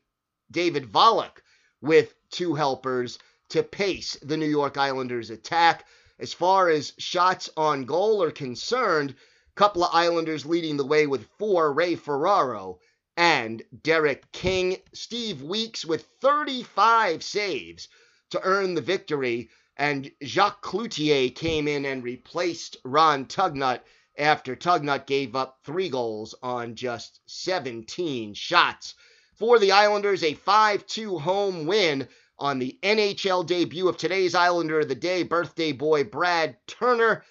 David 0.50 0.84
Volek 0.84 1.42
with 1.80 2.14
two 2.30 2.54
helpers 2.54 3.18
to 3.50 3.62
pace 3.62 4.16
the 4.22 4.37
New 4.37 4.46
York 4.48 4.76
Islanders 4.76 5.30
attack. 5.30 5.87
As 6.18 6.32
far 6.32 6.68
as 6.68 6.92
shots 6.98 7.48
on 7.56 7.84
goal 7.84 8.22
are 8.22 8.30
concerned, 8.30 9.14
couple 9.58 9.82
of 9.82 9.90
Islanders 9.92 10.46
leading 10.46 10.76
the 10.76 10.87
way 10.87 11.08
with 11.08 11.26
four, 11.37 11.72
Ray 11.72 11.96
Ferraro 11.96 12.78
and 13.18 13.62
Derek 13.82 14.30
King. 14.30 14.76
Steve 14.92 15.42
Weeks 15.42 15.84
with 15.84 16.06
35 16.20 17.25
saves 17.25 17.88
to 18.30 18.40
earn 18.44 18.75
the 18.75 18.80
victory, 18.80 19.50
and 19.76 20.12
Jacques 20.22 20.62
Cloutier 20.62 21.34
came 21.34 21.66
in 21.66 21.84
and 21.84 22.04
replaced 22.04 22.76
Ron 22.84 23.26
Tugnutt 23.26 23.80
after 24.16 24.54
Tugnutt 24.54 25.08
gave 25.08 25.34
up 25.34 25.58
three 25.64 25.88
goals 25.88 26.37
on 26.44 26.76
just 26.76 27.18
17 27.26 28.34
shots. 28.34 28.94
For 29.34 29.58
the 29.58 29.72
Islanders, 29.72 30.22
a 30.22 30.34
5 30.34 30.87
2 30.87 31.18
home 31.18 31.66
win 31.66 32.06
on 32.38 32.60
the 32.60 32.78
NHL 32.84 33.44
debut 33.44 33.88
of 33.88 33.96
today's 33.96 34.37
Islander 34.37 34.78
of 34.78 34.88
the 34.88 34.94
Day, 34.94 35.25
birthday 35.25 35.72
boy 35.72 36.04
Brad 36.04 36.56
Turner, 36.68 37.25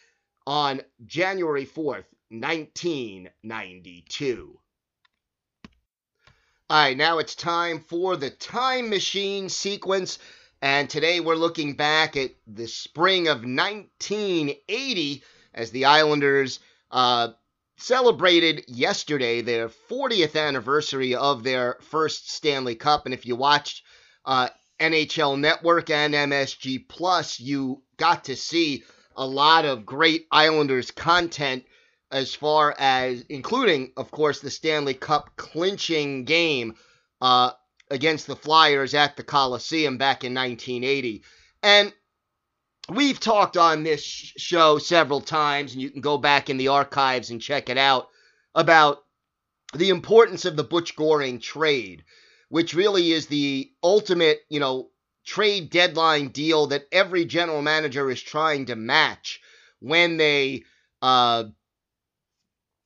on 0.45 0.81
January 1.05 1.65
4th, 1.65 2.07
1992. 2.27 4.59
All 6.69 6.77
right, 6.77 6.97
now 6.97 7.19
it's 7.19 7.33
time 7.33 7.79
for 7.79 8.17
the 8.17 8.29
time 8.29 8.89
machine 8.89 9.47
sequence. 9.47 10.19
And 10.61 10.89
today 10.89 11.21
we're 11.21 11.35
looking 11.35 11.75
back 11.75 12.17
at 12.17 12.31
the 12.45 12.67
spring 12.67 13.29
of 13.29 13.45
1980 13.45 15.23
as 15.53 15.71
the 15.71 15.85
Islanders 15.85 16.59
uh, 16.91 17.29
celebrated 17.77 18.65
yesterday 18.67 19.39
their 19.39 19.69
40th 19.69 20.35
anniversary 20.35 21.15
of 21.15 21.41
their 21.41 21.77
first 21.83 22.31
Stanley 22.31 22.75
Cup. 22.75 23.05
And 23.05 23.13
if 23.13 23.25
you 23.25 23.37
watched 23.37 23.83
uh, 24.25 24.49
NHL 24.77 25.39
Network 25.39 25.89
and 25.89 26.13
MSG 26.13 26.89
Plus, 26.89 27.39
you 27.39 27.81
got 27.95 28.25
to 28.25 28.35
see 28.35 28.83
a 29.15 29.25
lot 29.25 29.63
of 29.63 29.85
great 29.85 30.27
Islanders 30.33 30.91
content 30.91 31.63
as 32.11 32.33
far 32.33 32.75
as 32.77 33.23
including, 33.29 33.91
of 33.97 34.11
course, 34.11 34.39
the 34.39 34.49
Stanley 34.49 34.93
Cup 34.93 35.31
clinching 35.35 36.25
game 36.25 36.75
uh, 37.21 37.51
against 37.89 38.27
the 38.27 38.35
Flyers 38.35 38.93
at 38.93 39.17
the 39.17 39.23
Coliseum 39.23 39.97
back 39.97 40.23
in 40.23 40.33
1980. 40.33 41.23
And 41.63 41.93
we've 42.89 43.19
talked 43.19 43.57
on 43.57 43.83
this 43.83 44.01
show 44.01 44.77
several 44.77 45.21
times, 45.21 45.73
and 45.73 45.81
you 45.81 45.89
can 45.89 46.01
go 46.01 46.17
back 46.17 46.49
in 46.49 46.57
the 46.57 46.69
archives 46.69 47.29
and 47.29 47.41
check 47.41 47.69
it 47.69 47.77
out 47.77 48.09
about 48.55 49.03
the 49.73 49.89
importance 49.89 50.45
of 50.45 50.55
the 50.55 50.63
Butch 50.63 50.95
Goring 50.95 51.39
trade 51.39 52.03
which 52.49 52.73
really 52.73 53.11
is 53.11 53.27
the 53.27 53.71
ultimate, 53.83 54.41
you 54.49 54.59
know, 54.59 54.89
trade 55.25 55.69
deadline 55.69 56.29
deal 56.29 56.67
that 56.67 56.87
every 56.91 57.25
general 57.25 57.61
manager 57.61 58.09
is 58.09 58.21
trying 58.21 58.65
to 58.65 58.75
match 58.75 59.41
when 59.79 60.17
they 60.17 60.63
uh, 61.01 61.43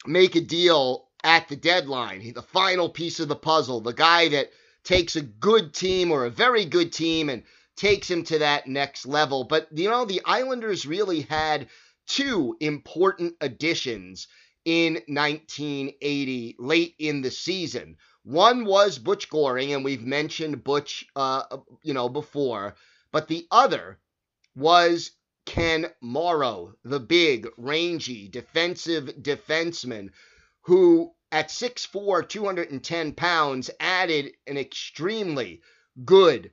make 0.05 0.35
a 0.35 0.41
deal 0.41 1.07
at 1.23 1.47
the 1.47 1.55
deadline. 1.55 2.33
The 2.33 2.41
final 2.41 2.89
piece 2.89 3.19
of 3.19 3.27
the 3.27 3.35
puzzle, 3.35 3.81
the 3.81 3.93
guy 3.93 4.29
that 4.29 4.51
takes 4.83 5.15
a 5.15 5.21
good 5.21 5.73
team 5.73 6.11
or 6.11 6.25
a 6.25 6.31
very 6.31 6.65
good 6.65 6.91
team 6.91 7.29
and 7.29 7.43
takes 7.75 8.09
him 8.09 8.23
to 8.25 8.39
that 8.39 8.67
next 8.67 9.05
level. 9.05 9.43
But, 9.43 9.67
you 9.71 9.89
know, 9.89 10.05
the 10.05 10.21
Islanders 10.25 10.85
really 10.85 11.21
had 11.21 11.67
two 12.07 12.57
important 12.59 13.35
additions 13.41 14.27
in 14.65 14.93
1980, 15.07 16.55
late 16.59 16.95
in 16.99 17.21
the 17.21 17.31
season. 17.31 17.97
One 18.23 18.65
was 18.65 18.99
Butch 18.99 19.29
Goring, 19.29 19.73
and 19.73 19.83
we've 19.83 20.03
mentioned 20.03 20.63
Butch, 20.63 21.05
uh, 21.15 21.43
you 21.81 21.93
know, 21.93 22.09
before. 22.09 22.75
But 23.11 23.27
the 23.27 23.47
other 23.49 23.99
was 24.55 25.11
Ken 25.51 25.91
Morrow, 25.99 26.75
the 26.85 27.01
big, 27.01 27.45
rangy, 27.57 28.29
defensive 28.29 29.07
defenseman 29.21 30.11
who 30.61 31.11
at 31.29 31.49
6'4, 31.49 32.29
210 32.29 33.11
pounds, 33.15 33.69
added 33.77 34.31
an 34.47 34.57
extremely 34.57 35.61
good, 36.05 36.51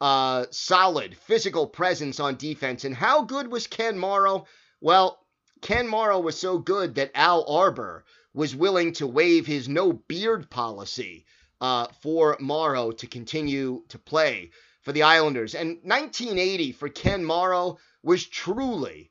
uh, 0.00 0.46
solid 0.50 1.14
physical 1.18 1.66
presence 1.66 2.20
on 2.20 2.36
defense. 2.36 2.86
And 2.86 2.94
how 2.94 3.20
good 3.20 3.48
was 3.48 3.66
Ken 3.66 3.98
Morrow? 3.98 4.46
Well, 4.80 5.18
Ken 5.60 5.86
Morrow 5.86 6.18
was 6.18 6.40
so 6.40 6.56
good 6.56 6.94
that 6.94 7.10
Al 7.14 7.44
Arbour 7.44 8.06
was 8.32 8.56
willing 8.56 8.94
to 8.94 9.06
waive 9.06 9.46
his 9.46 9.68
no 9.68 9.92
beard 9.92 10.48
policy 10.48 11.26
uh, 11.60 11.88
for 12.00 12.38
Morrow 12.40 12.92
to 12.92 13.06
continue 13.06 13.82
to 13.90 13.98
play 13.98 14.52
for 14.80 14.92
the 14.92 15.02
Islanders. 15.02 15.54
And 15.54 15.80
1980 15.82 16.72
for 16.72 16.88
Ken 16.88 17.22
Morrow 17.22 17.76
was 18.08 18.26
truly, 18.26 19.10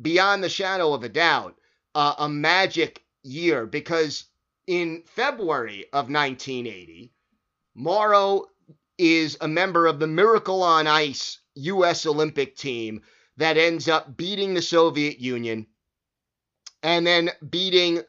beyond 0.00 0.42
the 0.42 0.48
shadow 0.48 0.94
of 0.94 1.02
a 1.02 1.08
doubt, 1.08 1.58
uh, 1.96 2.14
a 2.16 2.28
magic 2.28 3.02
year 3.24 3.66
because 3.66 4.26
in 4.68 5.02
February 5.04 5.82
of 5.92 6.08
1980, 6.08 7.12
Morrow 7.74 8.46
is 8.98 9.36
a 9.40 9.48
member 9.48 9.88
of 9.88 9.98
the 9.98 10.06
Miracle 10.06 10.62
on 10.62 10.86
Ice 10.86 11.40
U.S. 11.56 12.06
Olympic 12.06 12.54
team 12.56 13.02
that 13.36 13.56
ends 13.56 13.88
up 13.88 14.16
beating 14.16 14.54
the 14.54 14.62
Soviet 14.62 15.18
Union 15.18 15.66
and 16.84 17.04
then 17.04 17.32
beating 17.50 18.00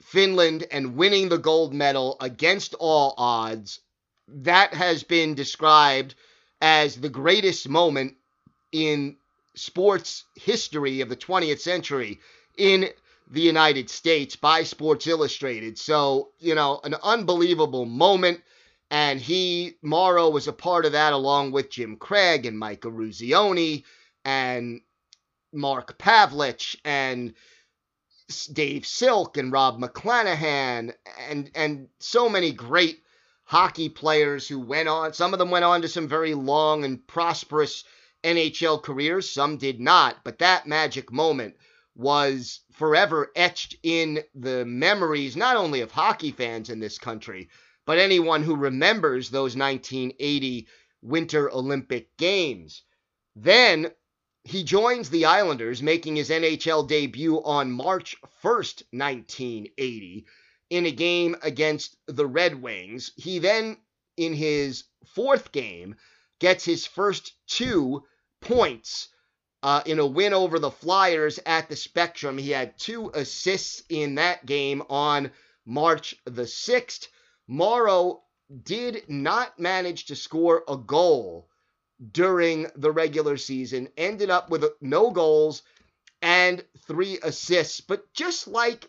Finland 0.00 0.66
and 0.70 0.96
winning 0.96 1.28
the 1.28 1.36
gold 1.36 1.74
medal 1.74 2.16
against 2.22 2.72
all 2.78 3.12
odds. 3.18 3.80
That 4.28 4.72
has 4.72 5.02
been 5.02 5.34
described 5.34 6.14
as 6.62 6.96
the 6.96 7.10
greatest 7.10 7.68
moment 7.68 8.16
in 8.72 9.16
sports 9.54 10.24
history 10.34 11.00
of 11.00 11.08
the 11.08 11.16
20th 11.16 11.60
century 11.60 12.20
in 12.56 12.88
the 13.30 13.40
United 13.40 13.88
States 13.88 14.36
by 14.36 14.64
Sports 14.64 15.06
Illustrated. 15.06 15.78
So, 15.78 16.30
you 16.38 16.54
know, 16.54 16.80
an 16.84 16.94
unbelievable 17.02 17.84
moment. 17.84 18.42
And 18.90 19.20
he, 19.20 19.76
Morrow, 19.82 20.30
was 20.30 20.48
a 20.48 20.52
part 20.52 20.84
of 20.84 20.92
that 20.92 21.12
along 21.12 21.52
with 21.52 21.70
Jim 21.70 21.96
Craig 21.96 22.44
and 22.44 22.58
Mike 22.58 22.80
Eruzione 22.80 23.84
and 24.24 24.80
Mark 25.52 25.96
Pavelich 25.96 26.76
and 26.84 27.34
Dave 28.52 28.86
Silk 28.86 29.36
and 29.36 29.52
Rob 29.52 29.80
McClanahan 29.80 30.92
and 31.28 31.50
and 31.54 31.88
so 31.98 32.28
many 32.28 32.52
great 32.52 33.02
hockey 33.44 33.88
players 33.88 34.46
who 34.46 34.60
went 34.60 34.88
on. 34.88 35.12
Some 35.12 35.32
of 35.32 35.38
them 35.38 35.50
went 35.50 35.64
on 35.64 35.82
to 35.82 35.88
some 35.88 36.06
very 36.06 36.34
long 36.34 36.84
and 36.84 37.04
prosperous 37.06 37.84
NHL 38.22 38.82
careers. 38.82 39.30
Some 39.30 39.56
did 39.56 39.80
not. 39.80 40.22
But 40.24 40.38
that 40.38 40.66
magic 40.66 41.12
moment 41.12 41.56
was 41.94 42.60
forever 42.72 43.30
etched 43.36 43.76
in 43.82 44.22
the 44.34 44.64
memories 44.64 45.36
not 45.36 45.56
only 45.56 45.80
of 45.80 45.90
hockey 45.90 46.32
fans 46.32 46.70
in 46.70 46.80
this 46.80 46.98
country, 46.98 47.48
but 47.84 47.98
anyone 47.98 48.42
who 48.42 48.56
remembers 48.56 49.30
those 49.30 49.56
1980 49.56 50.68
Winter 51.02 51.50
Olympic 51.50 52.16
Games. 52.16 52.82
Then 53.34 53.90
he 54.44 54.64
joins 54.64 55.10
the 55.10 55.26
Islanders, 55.26 55.82
making 55.82 56.16
his 56.16 56.30
NHL 56.30 56.86
debut 56.86 57.42
on 57.42 57.72
March 57.72 58.16
1st, 58.42 58.82
1980, 58.92 60.26
in 60.70 60.86
a 60.86 60.90
game 60.90 61.36
against 61.42 61.96
the 62.06 62.26
Red 62.26 62.60
Wings. 62.62 63.12
He 63.16 63.38
then, 63.38 63.76
in 64.16 64.32
his 64.32 64.84
fourth 65.04 65.52
game, 65.52 65.96
gets 66.38 66.64
his 66.64 66.86
first 66.86 67.34
two 67.46 68.04
points 68.40 69.08
uh, 69.62 69.82
in 69.84 69.98
a 69.98 70.06
win 70.06 70.32
over 70.32 70.58
the 70.58 70.70
Flyers 70.70 71.38
at 71.44 71.68
the 71.68 71.76
Spectrum. 71.76 72.38
He 72.38 72.50
had 72.50 72.78
two 72.78 73.10
assists 73.14 73.82
in 73.88 74.14
that 74.16 74.46
game 74.46 74.82
on 74.88 75.30
March 75.66 76.14
the 76.24 76.42
6th. 76.42 77.08
Morrow 77.46 78.22
did 78.62 79.08
not 79.08 79.58
manage 79.58 80.06
to 80.06 80.16
score 80.16 80.64
a 80.66 80.76
goal 80.76 81.48
during 82.12 82.66
the 82.76 82.90
regular 82.90 83.36
season, 83.36 83.88
ended 83.96 84.30
up 84.30 84.50
with 84.50 84.64
no 84.80 85.10
goals 85.10 85.62
and 86.22 86.64
three 86.86 87.18
assists. 87.22 87.80
But 87.80 88.12
just 88.14 88.48
like 88.48 88.88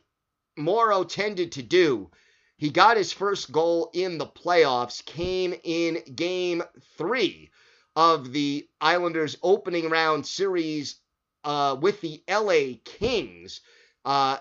Morrow 0.56 1.04
tended 1.04 1.52
to 1.54 1.62
do, 1.62 2.10
he 2.58 2.70
got 2.70 2.98
his 2.98 3.12
first 3.12 3.52
goal 3.52 3.90
in 3.94 4.18
the 4.18 4.28
playoffs, 4.28 5.04
came 5.04 5.54
in 5.64 6.02
game 6.16 6.64
three 6.98 7.52
of 7.96 8.32
the 8.32 8.68
Islanders 8.80 9.38
opening 9.44 9.90
round 9.90 10.26
series 10.26 10.96
uh, 11.44 11.78
with 11.80 12.02
the 12.02 12.24
LA 12.30 12.78
Kings. 12.84 13.62
Uh, 14.04 14.38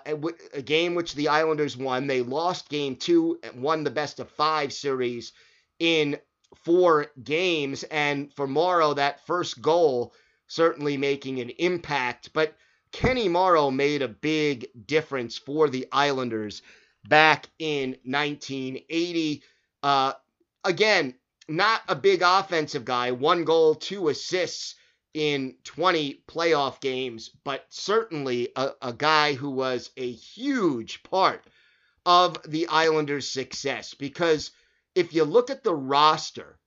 a 0.54 0.62
game 0.62 0.94
which 0.94 1.14
the 1.14 1.28
Islanders 1.28 1.76
won. 1.76 2.06
They 2.06 2.22
lost 2.22 2.70
game 2.70 2.96
two 2.96 3.38
and 3.42 3.60
won 3.60 3.84
the 3.84 3.90
best 3.90 4.18
of 4.18 4.30
five 4.30 4.72
series 4.72 5.32
in 5.78 6.18
four 6.64 7.08
games. 7.22 7.82
And 7.84 8.32
for 8.32 8.46
Morrow, 8.46 8.94
that 8.94 9.26
first 9.26 9.60
goal 9.60 10.14
certainly 10.46 10.96
making 10.96 11.40
an 11.40 11.50
impact. 11.50 12.32
But 12.32 12.56
Kenny 12.92 13.28
Morrow 13.28 13.70
made 13.70 14.02
a 14.02 14.08
big 14.08 14.68
difference 14.86 15.38
for 15.38 15.68
the 15.68 15.86
Islanders 15.92 16.62
back 17.08 17.46
in 17.58 17.96
1980. 18.04 19.42
Uh, 19.82 20.12
again, 20.64 21.14
not 21.50 21.82
a 21.88 21.96
big 21.96 22.22
offensive 22.22 22.84
guy, 22.84 23.10
one 23.10 23.44
goal, 23.44 23.74
two 23.74 24.08
assists 24.08 24.76
in 25.12 25.56
20 25.64 26.22
playoff 26.28 26.80
games, 26.80 27.30
but 27.42 27.66
certainly 27.68 28.50
a, 28.54 28.70
a 28.80 28.92
guy 28.92 29.34
who 29.34 29.50
was 29.50 29.90
a 29.96 30.10
huge 30.12 31.02
part 31.02 31.44
of 32.06 32.40
the 32.46 32.68
Islanders' 32.68 33.28
success 33.28 33.94
because 33.94 34.52
if 34.94 35.12
you 35.12 35.24
look 35.24 35.50
at 35.50 35.64
the 35.64 35.74
roster 35.74 36.58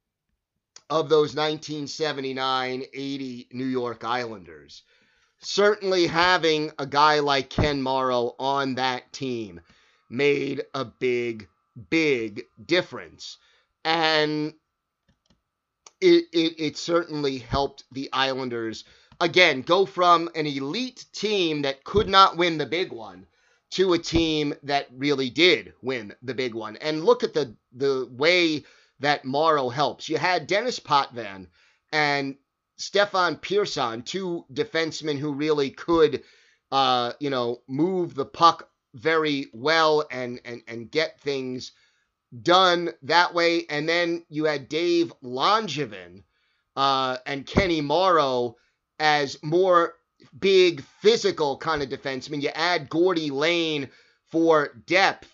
of 0.89 1.08
those 1.08 1.34
1979 1.34 2.84
80 2.93 3.48
New 3.54 3.65
York 3.65 4.04
Islanders, 4.04 4.84
certainly 5.39 6.08
having 6.08 6.72
a 6.78 6.86
guy 6.86 7.19
like 7.19 7.50
Ken 7.50 7.82
Morrow 7.82 8.36
on 8.38 8.76
that 8.76 9.13
team 9.13 9.62
made 10.10 10.63
a 10.74 10.84
big, 10.84 11.48
big 11.89 12.43
difference. 12.65 13.38
And 13.86 14.54
it, 16.04 16.26
it, 16.34 16.56
it 16.58 16.78
certainly 16.78 17.38
helped 17.38 17.86
the 17.94 18.10
Islanders, 18.12 18.84
again, 19.22 19.62
go 19.62 19.86
from 19.86 20.30
an 20.36 20.46
elite 20.46 21.06
team 21.13 21.62
that 21.62 21.86
could 21.86 22.10
not 22.10 22.36
win 22.36 22.58
the 22.58 22.66
big 22.66 22.92
one 22.92 23.26
to 23.72 23.94
a 23.94 24.00
team 24.00 24.54
that 24.63 24.88
really 24.94 25.30
did 25.30 25.74
win 25.82 26.13
the 26.22 26.34
big 26.34 26.54
one. 26.54 26.76
And 26.78 27.06
look 27.06 27.24
at 27.24 27.34
the 27.34 27.56
the 27.72 28.08
way 28.12 28.66
that 29.00 29.26
Morrow 29.26 29.70
helps. 29.70 30.10
You 30.10 30.18
had 30.18 30.46
Denis 30.46 30.78
Potvin 30.78 31.48
and 31.92 32.36
Stefan 32.76 33.38
Persson, 33.38 34.04
two 34.04 34.46
defensemen 34.54 35.18
who 35.18 35.34
really 35.34 35.72
could, 35.72 36.22
uh, 36.72 37.13
you 37.20 37.30
know, 37.30 37.62
move 37.68 38.13
the 38.13 38.26
puck 38.26 38.70
very 38.94 39.48
well 39.54 40.06
and 40.12 40.42
and 40.44 40.62
and 40.68 40.92
get 40.92 41.20
things 41.22 41.72
done 42.41 42.89
that 43.04 43.34
way. 43.34 43.65
And 43.69 43.88
then 43.88 44.26
you 44.30 44.46
had 44.46 44.69
Dave 44.69 45.13
Langevin 45.24 46.24
uh, 46.76 47.17
and 47.26 47.46
Kenny 47.46 47.82
Morrow 47.82 48.56
as 49.00 49.41
more 49.43 49.93
big 50.39 50.84
physical 51.02 51.58
kind 51.58 51.82
of 51.84 51.89
defensemen. 51.89 52.41
You 52.41 52.50
add 52.50 52.89
Gordy 52.89 53.30
Lane 53.30 53.89
for 54.32 54.74
depth, 54.88 55.30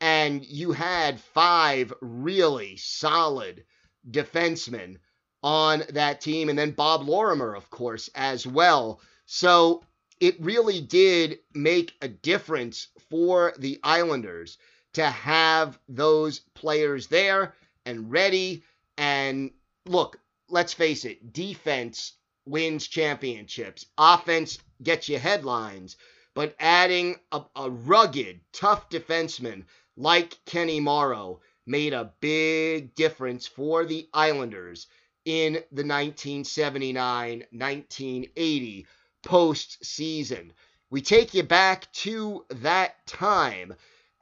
and 0.00 0.44
you 0.44 0.72
had 0.72 1.20
five 1.20 1.92
really 2.00 2.76
solid 2.76 3.64
defensemen 4.08 4.96
on 5.42 5.82
that 5.90 6.20
team, 6.20 6.48
and 6.48 6.58
then 6.58 6.70
Bob 6.70 7.06
Lorimer, 7.08 7.54
of 7.54 7.68
course, 7.70 8.08
as 8.14 8.46
well. 8.46 9.00
So 9.26 9.82
it 10.20 10.40
really 10.40 10.80
did 10.80 11.38
make 11.54 11.92
a 12.00 12.08
difference 12.08 12.88
for 13.10 13.54
the 13.58 13.78
Islanders 13.82 14.58
to 14.94 15.04
have 15.06 15.78
those 15.88 16.40
players 16.54 17.06
there 17.08 17.54
and 17.84 18.10
ready. 18.10 18.62
And 18.96 19.50
look, 19.86 20.18
let's 20.48 20.72
face 20.72 21.04
it, 21.04 21.32
defense 21.32 22.12
wins 22.46 22.86
championships. 22.88 23.86
Offense 23.98 24.58
gets 24.82 25.08
you 25.08 25.18
headlines. 25.18 25.96
but 26.34 26.54
adding 26.58 27.16
a, 27.30 27.42
a 27.56 27.70
rugged, 27.70 28.40
tough 28.52 28.88
defenseman 28.90 29.64
like 29.96 30.38
Kenny 30.46 30.80
Morrow 30.80 31.40
made 31.66 31.92
a 31.92 32.12
big 32.20 32.94
difference 32.94 33.46
for 33.46 33.84
the 33.84 34.08
Islanders 34.12 34.88
in 35.24 35.54
the 35.72 35.86
1979 35.86 37.44
1980 37.52 38.86
postseason. 39.24 40.50
We 40.90 41.00
take 41.00 41.34
you 41.34 41.42
back 41.44 41.90
to 42.04 42.44
that 42.50 43.06
time 43.06 43.74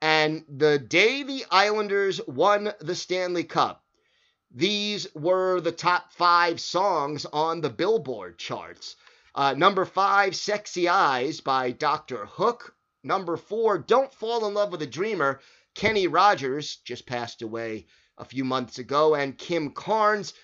and 0.03 0.45
the 0.49 0.81
day 0.81 1.23
the 1.23 1.45
Islanders 1.49 2.21
won 2.27 2.73
the 2.81 2.97
Stanley 2.97 3.45
Cup. 3.45 3.85
These 4.51 5.07
were 5.15 5.61
the 5.61 5.71
top 5.71 6.13
five 6.13 6.61
songs 6.61 7.25
on 7.33 7.61
the 7.61 7.71
Billboard 7.71 8.37
charts. 8.37 8.97
Uh, 9.33 9.55
number 9.57 9.85
five, 9.85 10.35
Sexy 10.35 10.89
Eyes 10.89 11.41
by 11.41 11.71
Dr. 11.71 12.27
Hook. 12.27 12.75
Number 13.05 13.37
four, 13.37 13.79
Don't 13.79 14.13
Fall 14.13 14.45
in 14.47 14.55
Love 14.55 14.73
with 14.73 14.83
a 14.83 14.87
Dreamer. 14.87 15.41
Kenny 15.77 16.09
Rogers 16.09 16.77
just 16.85 17.07
passed 17.07 17.41
away 17.41 17.87
a 18.19 18.25
few 18.25 18.45
months 18.45 18.79
ago, 18.79 19.15
and 19.15 19.39
Kim 19.39 19.71
Carnes. 19.71 20.35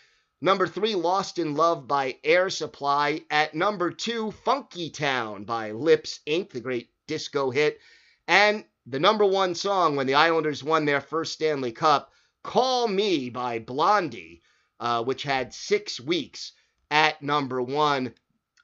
Number 0.40 0.68
three, 0.68 0.94
Lost 0.94 1.40
in 1.40 1.56
Love 1.56 1.88
by 1.88 2.16
Air 2.22 2.48
Supply. 2.48 3.22
At 3.28 3.54
number 3.54 3.90
two, 3.90 4.30
Funky 4.30 4.88
Town 4.88 5.42
by 5.42 5.72
Lipps 5.72 6.20
Inc., 6.28 6.50
the 6.50 6.60
great 6.60 6.90
disco 7.08 7.50
hit. 7.50 7.80
And 8.28 8.64
the 8.90 8.98
number 8.98 9.26
one 9.26 9.54
song 9.54 9.96
when 9.96 10.06
the 10.06 10.14
Islanders 10.14 10.64
won 10.64 10.86
their 10.86 11.00
first 11.00 11.34
Stanley 11.34 11.72
Cup, 11.72 12.10
Call 12.42 12.88
Me 12.88 13.28
by 13.28 13.58
Blondie, 13.58 14.42
uh, 14.80 15.04
which 15.04 15.22
had 15.24 15.52
six 15.52 16.00
weeks 16.00 16.52
at 16.90 17.20
number 17.20 17.60
one. 17.60 18.14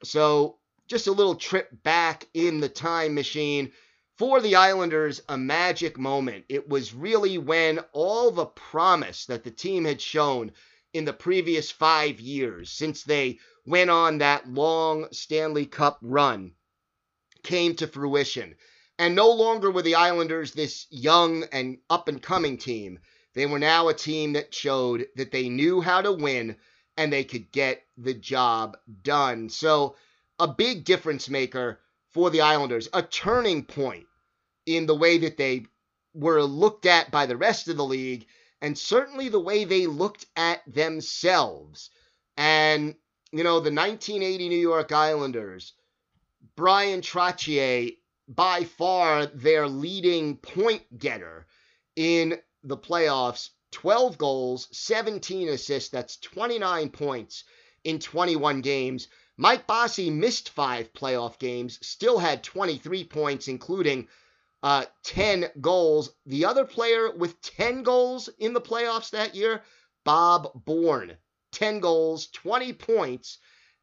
So 0.03 0.59
just 0.89 1.07
a 1.09 1.13
little 1.13 1.35
trip 1.35 1.69
back 1.83 2.27
in 2.33 2.61
the 2.61 2.69
time 2.69 3.15
machine. 3.15 3.73
For 4.17 4.41
the 4.41 4.55
Islanders, 4.55 5.21
a 5.29 5.37
magic 5.37 5.99
moment. 5.99 6.45
It 6.49 6.69
was 6.69 6.95
really 6.95 7.37
when 7.37 7.81
all 7.93 8.31
the 8.31 8.47
promise 8.47 9.27
that 9.27 9.45
the 9.45 9.51
team 9.51 9.85
had 9.85 10.01
shown 10.01 10.53
in 10.93 11.05
the 11.05 11.13
previous 11.13 11.71
five 11.71 12.21
years, 12.21 12.71
since 12.71 13.03
they 13.03 13.41
went 13.67 13.91
on 13.91 14.19
that 14.19 14.49
long 14.49 15.09
Stanley 15.11 15.67
Cup 15.67 15.99
run, 16.01 16.53
came 17.43 17.75
to 17.77 17.89
fruition. 17.89 18.55
And 18.99 19.15
no 19.15 19.31
longer 19.31 19.71
were 19.71 19.83
the 19.83 19.97
Islanders 19.97 20.53
this 20.53 20.87
young 20.91 21.45
and 21.53 21.79
up 21.91 22.09
and 22.09 22.23
coming 22.23 22.59
team. 22.59 23.01
They 23.35 23.47
were 23.47 23.59
now 23.59 23.89
a 23.89 23.95
team 23.95 24.35
that 24.35 24.55
showed 24.55 25.09
that 25.17 25.33
they 25.33 25.49
knew 25.49 25.81
how 25.81 26.01
to 26.03 26.13
win 26.13 26.57
and 26.97 27.13
they 27.13 27.25
could 27.25 27.51
get 27.51 27.85
the 27.97 28.15
job 28.15 28.77
done. 29.03 29.49
So, 29.49 29.97
a 30.39 30.49
big 30.49 30.85
difference 30.85 31.29
maker 31.29 31.81
for 32.13 32.31
the 32.31 32.41
Islanders, 32.41 32.89
a 32.93 33.03
turning 33.03 33.65
point 33.65 34.07
in 34.67 34.87
the 34.87 34.95
way 34.95 35.19
that 35.19 35.37
they 35.37 35.67
were 36.15 36.43
looked 36.43 36.87
at 36.87 37.11
by 37.11 37.27
the 37.27 37.37
rest 37.37 37.69
of 37.69 37.77
the 37.77 37.85
league, 37.85 38.27
and 38.61 38.79
certainly 38.79 39.29
the 39.29 39.41
way 39.41 39.65
they 39.65 39.87
looked 39.87 40.27
at 40.37 40.63
themselves. 40.73 41.91
And, 42.37 42.95
you 43.33 43.43
know, 43.45 43.61
the 43.61 43.73
1980 43.73 44.49
New 44.49 44.57
York 44.57 44.93
Islanders, 44.93 45.73
Bryan 46.57 47.01
Trottier, 47.01 47.97
by 48.29 48.65
far 48.65 49.27
their 49.27 49.69
leading 49.69 50.37
point 50.37 50.99
getter 50.99 51.47
in 51.97 52.39
the 52.63 52.77
playoffs 52.77 53.51
12 53.75 54.17
goals, 54.19 54.69
17 54.71 55.49
assists. 55.49 55.91
That's 55.91 56.17
29 56.19 56.91
points 56.91 57.43
in 57.83 57.99
21 57.99 58.61
games. 58.61 59.09
Mike 59.37 59.67
Bossy 59.67 60.11
missed 60.11 60.51
five 60.51 60.93
playoff 60.93 61.41
games, 61.41 61.85
still 61.85 62.19
had 62.19 62.45
23 62.45 63.05
points, 63.05 63.49
including 63.49 64.07
uh, 64.63 64.85
10 65.03 65.51
goals. 65.61 66.15
The 66.25 66.45
other 66.45 66.65
player 66.65 67.11
with 67.17 67.41
10 67.43 67.83
goals 67.83 68.29
in 68.39 68.53
the 68.53 68.61
playoffs 68.61 69.11
that 69.11 69.35
year, 69.35 69.63
Bob 70.05 70.53
Bourne. 70.65 71.17
10 71.51 71.81
goals, 71.81 72.29
20 72.29 72.73
points, 72.75 73.39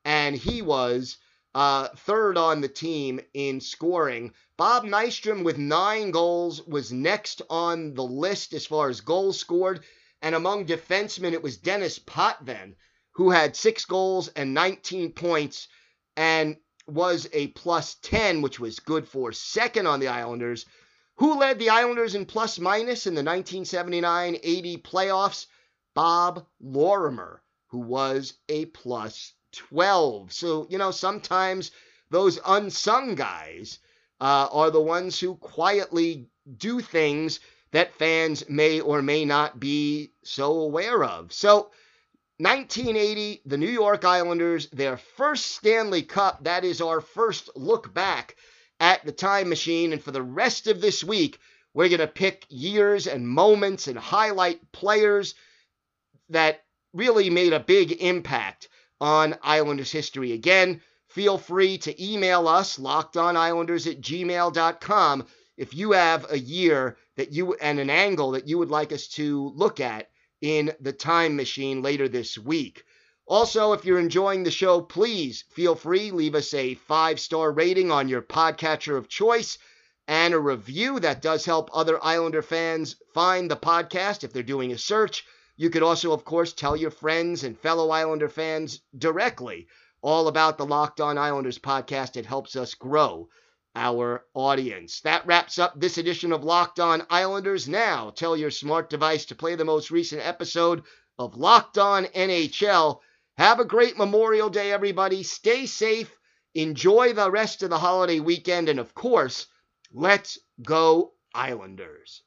and 0.05 0.35
he 0.35 0.61
was 0.61 1.17
uh, 1.53 1.89
third 1.89 2.37
on 2.37 2.61
the 2.61 2.69
team 2.69 3.19
in 3.33 3.59
scoring. 3.59 4.33
Bob 4.57 4.83
Nystrom 4.83 5.43
with 5.43 5.57
nine 5.57 6.11
goals 6.11 6.61
was 6.65 6.91
next 6.91 7.41
on 7.49 7.93
the 7.93 8.03
list 8.03 8.53
as 8.53 8.65
far 8.65 8.89
as 8.89 9.01
goals 9.01 9.39
scored. 9.39 9.83
And 10.21 10.35
among 10.35 10.65
defensemen, 10.65 11.33
it 11.33 11.43
was 11.43 11.57
Denis 11.57 11.99
Potvin, 11.99 12.75
who 13.11 13.31
had 13.31 13.55
six 13.55 13.85
goals 13.85 14.29
and 14.29 14.53
19 14.53 15.11
points 15.13 15.67
and 16.15 16.57
was 16.87 17.27
a 17.33 17.47
plus 17.47 17.95
10, 17.95 18.41
which 18.41 18.59
was 18.59 18.79
good 18.79 19.07
for 19.07 19.31
second 19.31 19.87
on 19.87 19.99
the 19.99 20.07
Islanders. 20.07 20.65
Who 21.15 21.37
led 21.37 21.59
the 21.59 21.69
Islanders 21.69 22.15
in 22.15 22.25
plus 22.25 22.59
minus 22.59 23.07
in 23.07 23.13
the 23.13 23.23
1979 23.23 24.37
80 24.41 24.77
playoffs? 24.77 25.47
Bob 25.93 26.47
Lorimer, 26.61 27.43
who 27.67 27.79
was 27.79 28.33
a 28.47 28.65
plus 28.67 29.33
12. 29.53 30.31
So, 30.31 30.67
you 30.69 30.77
know, 30.77 30.91
sometimes 30.91 31.71
those 32.09 32.39
unsung 32.45 33.15
guys 33.15 33.79
uh, 34.19 34.47
are 34.51 34.71
the 34.71 34.81
ones 34.81 35.19
who 35.19 35.35
quietly 35.35 36.29
do 36.57 36.81
things 36.81 37.39
that 37.71 37.93
fans 37.95 38.47
may 38.49 38.81
or 38.81 39.01
may 39.01 39.25
not 39.25 39.59
be 39.59 40.11
so 40.23 40.59
aware 40.59 41.03
of. 41.03 41.31
So, 41.31 41.71
1980, 42.37 43.43
the 43.45 43.57
New 43.57 43.69
York 43.69 44.03
Islanders, 44.03 44.67
their 44.69 44.97
first 44.97 45.45
Stanley 45.45 46.01
Cup. 46.01 46.43
That 46.43 46.65
is 46.65 46.81
our 46.81 46.99
first 46.99 47.51
look 47.55 47.93
back 47.93 48.35
at 48.79 49.05
the 49.05 49.11
time 49.11 49.47
machine. 49.47 49.93
And 49.93 50.01
for 50.03 50.09
the 50.09 50.23
rest 50.23 50.65
of 50.65 50.81
this 50.81 51.03
week, 51.03 51.37
we're 51.73 51.89
going 51.89 51.99
to 51.99 52.07
pick 52.07 52.47
years 52.49 53.05
and 53.05 53.27
moments 53.27 53.87
and 53.87 53.97
highlight 53.97 54.71
players 54.71 55.35
that 56.29 56.63
really 56.93 57.29
made 57.29 57.53
a 57.53 57.59
big 57.59 57.91
impact 58.01 58.69
on 59.01 59.35
Islanders 59.41 59.91
history. 59.91 60.31
Again, 60.31 60.81
feel 61.09 61.37
free 61.37 61.79
to 61.79 62.03
email 62.03 62.47
us, 62.47 62.77
lockedonislanders 62.77 63.91
at 63.91 63.99
gmail.com, 63.99 65.25
if 65.57 65.73
you 65.73 65.91
have 65.91 66.31
a 66.31 66.39
year 66.39 66.97
that 67.17 67.33
you 67.33 67.55
and 67.55 67.79
an 67.79 67.89
angle 67.89 68.31
that 68.31 68.47
you 68.47 68.57
would 68.59 68.69
like 68.69 68.93
us 68.93 69.07
to 69.07 69.51
look 69.55 69.79
at 69.79 70.09
in 70.39 70.71
the 70.79 70.93
time 70.93 71.35
machine 71.35 71.81
later 71.81 72.07
this 72.07 72.37
week. 72.37 72.83
Also, 73.25 73.73
if 73.73 73.85
you're 73.85 73.99
enjoying 73.99 74.43
the 74.43 74.51
show, 74.51 74.81
please 74.81 75.43
feel 75.49 75.75
free 75.75 76.11
leave 76.11 76.35
us 76.35 76.53
a 76.53 76.75
five-star 76.75 77.51
rating 77.51 77.91
on 77.91 78.07
your 78.07 78.21
podcatcher 78.21 78.97
of 78.97 79.09
choice 79.09 79.57
and 80.07 80.33
a 80.33 80.39
review 80.39 80.99
that 80.99 81.21
does 81.21 81.45
help 81.45 81.69
other 81.73 82.03
Islander 82.03 82.41
fans 82.41 82.95
find 83.13 83.49
the 83.49 83.55
podcast 83.55 84.23
if 84.23 84.33
they're 84.33 84.43
doing 84.43 84.71
a 84.71 84.77
search. 84.77 85.25
You 85.61 85.69
could 85.69 85.83
also, 85.83 86.11
of 86.11 86.25
course, 86.25 86.53
tell 86.53 86.75
your 86.75 86.89
friends 86.89 87.43
and 87.43 87.55
fellow 87.55 87.91
Islander 87.91 88.29
fans 88.29 88.81
directly 88.97 89.67
all 90.01 90.27
about 90.27 90.57
the 90.57 90.65
Locked 90.65 90.99
On 90.99 91.19
Islanders 91.19 91.59
podcast. 91.59 92.17
It 92.17 92.25
helps 92.25 92.55
us 92.55 92.73
grow 92.73 93.29
our 93.75 94.25
audience. 94.33 95.01
That 95.01 95.23
wraps 95.27 95.59
up 95.59 95.79
this 95.79 95.99
edition 95.99 96.33
of 96.33 96.43
Locked 96.43 96.79
On 96.79 97.05
Islanders. 97.11 97.67
Now, 97.69 98.09
tell 98.09 98.35
your 98.35 98.49
smart 98.49 98.89
device 98.89 99.25
to 99.25 99.35
play 99.35 99.53
the 99.53 99.63
most 99.63 99.91
recent 99.91 100.25
episode 100.25 100.81
of 101.19 101.37
Locked 101.37 101.77
On 101.77 102.05
NHL. 102.05 102.99
Have 103.37 103.59
a 103.59 103.63
great 103.63 103.99
Memorial 103.99 104.49
Day, 104.49 104.71
everybody. 104.71 105.21
Stay 105.21 105.67
safe. 105.67 106.11
Enjoy 106.55 107.13
the 107.13 107.29
rest 107.29 107.61
of 107.61 107.69
the 107.69 107.77
holiday 107.77 108.19
weekend. 108.19 108.67
And 108.67 108.79
of 108.79 108.95
course, 108.95 109.45
let's 109.91 110.39
go, 110.63 111.13
Islanders. 111.35 112.23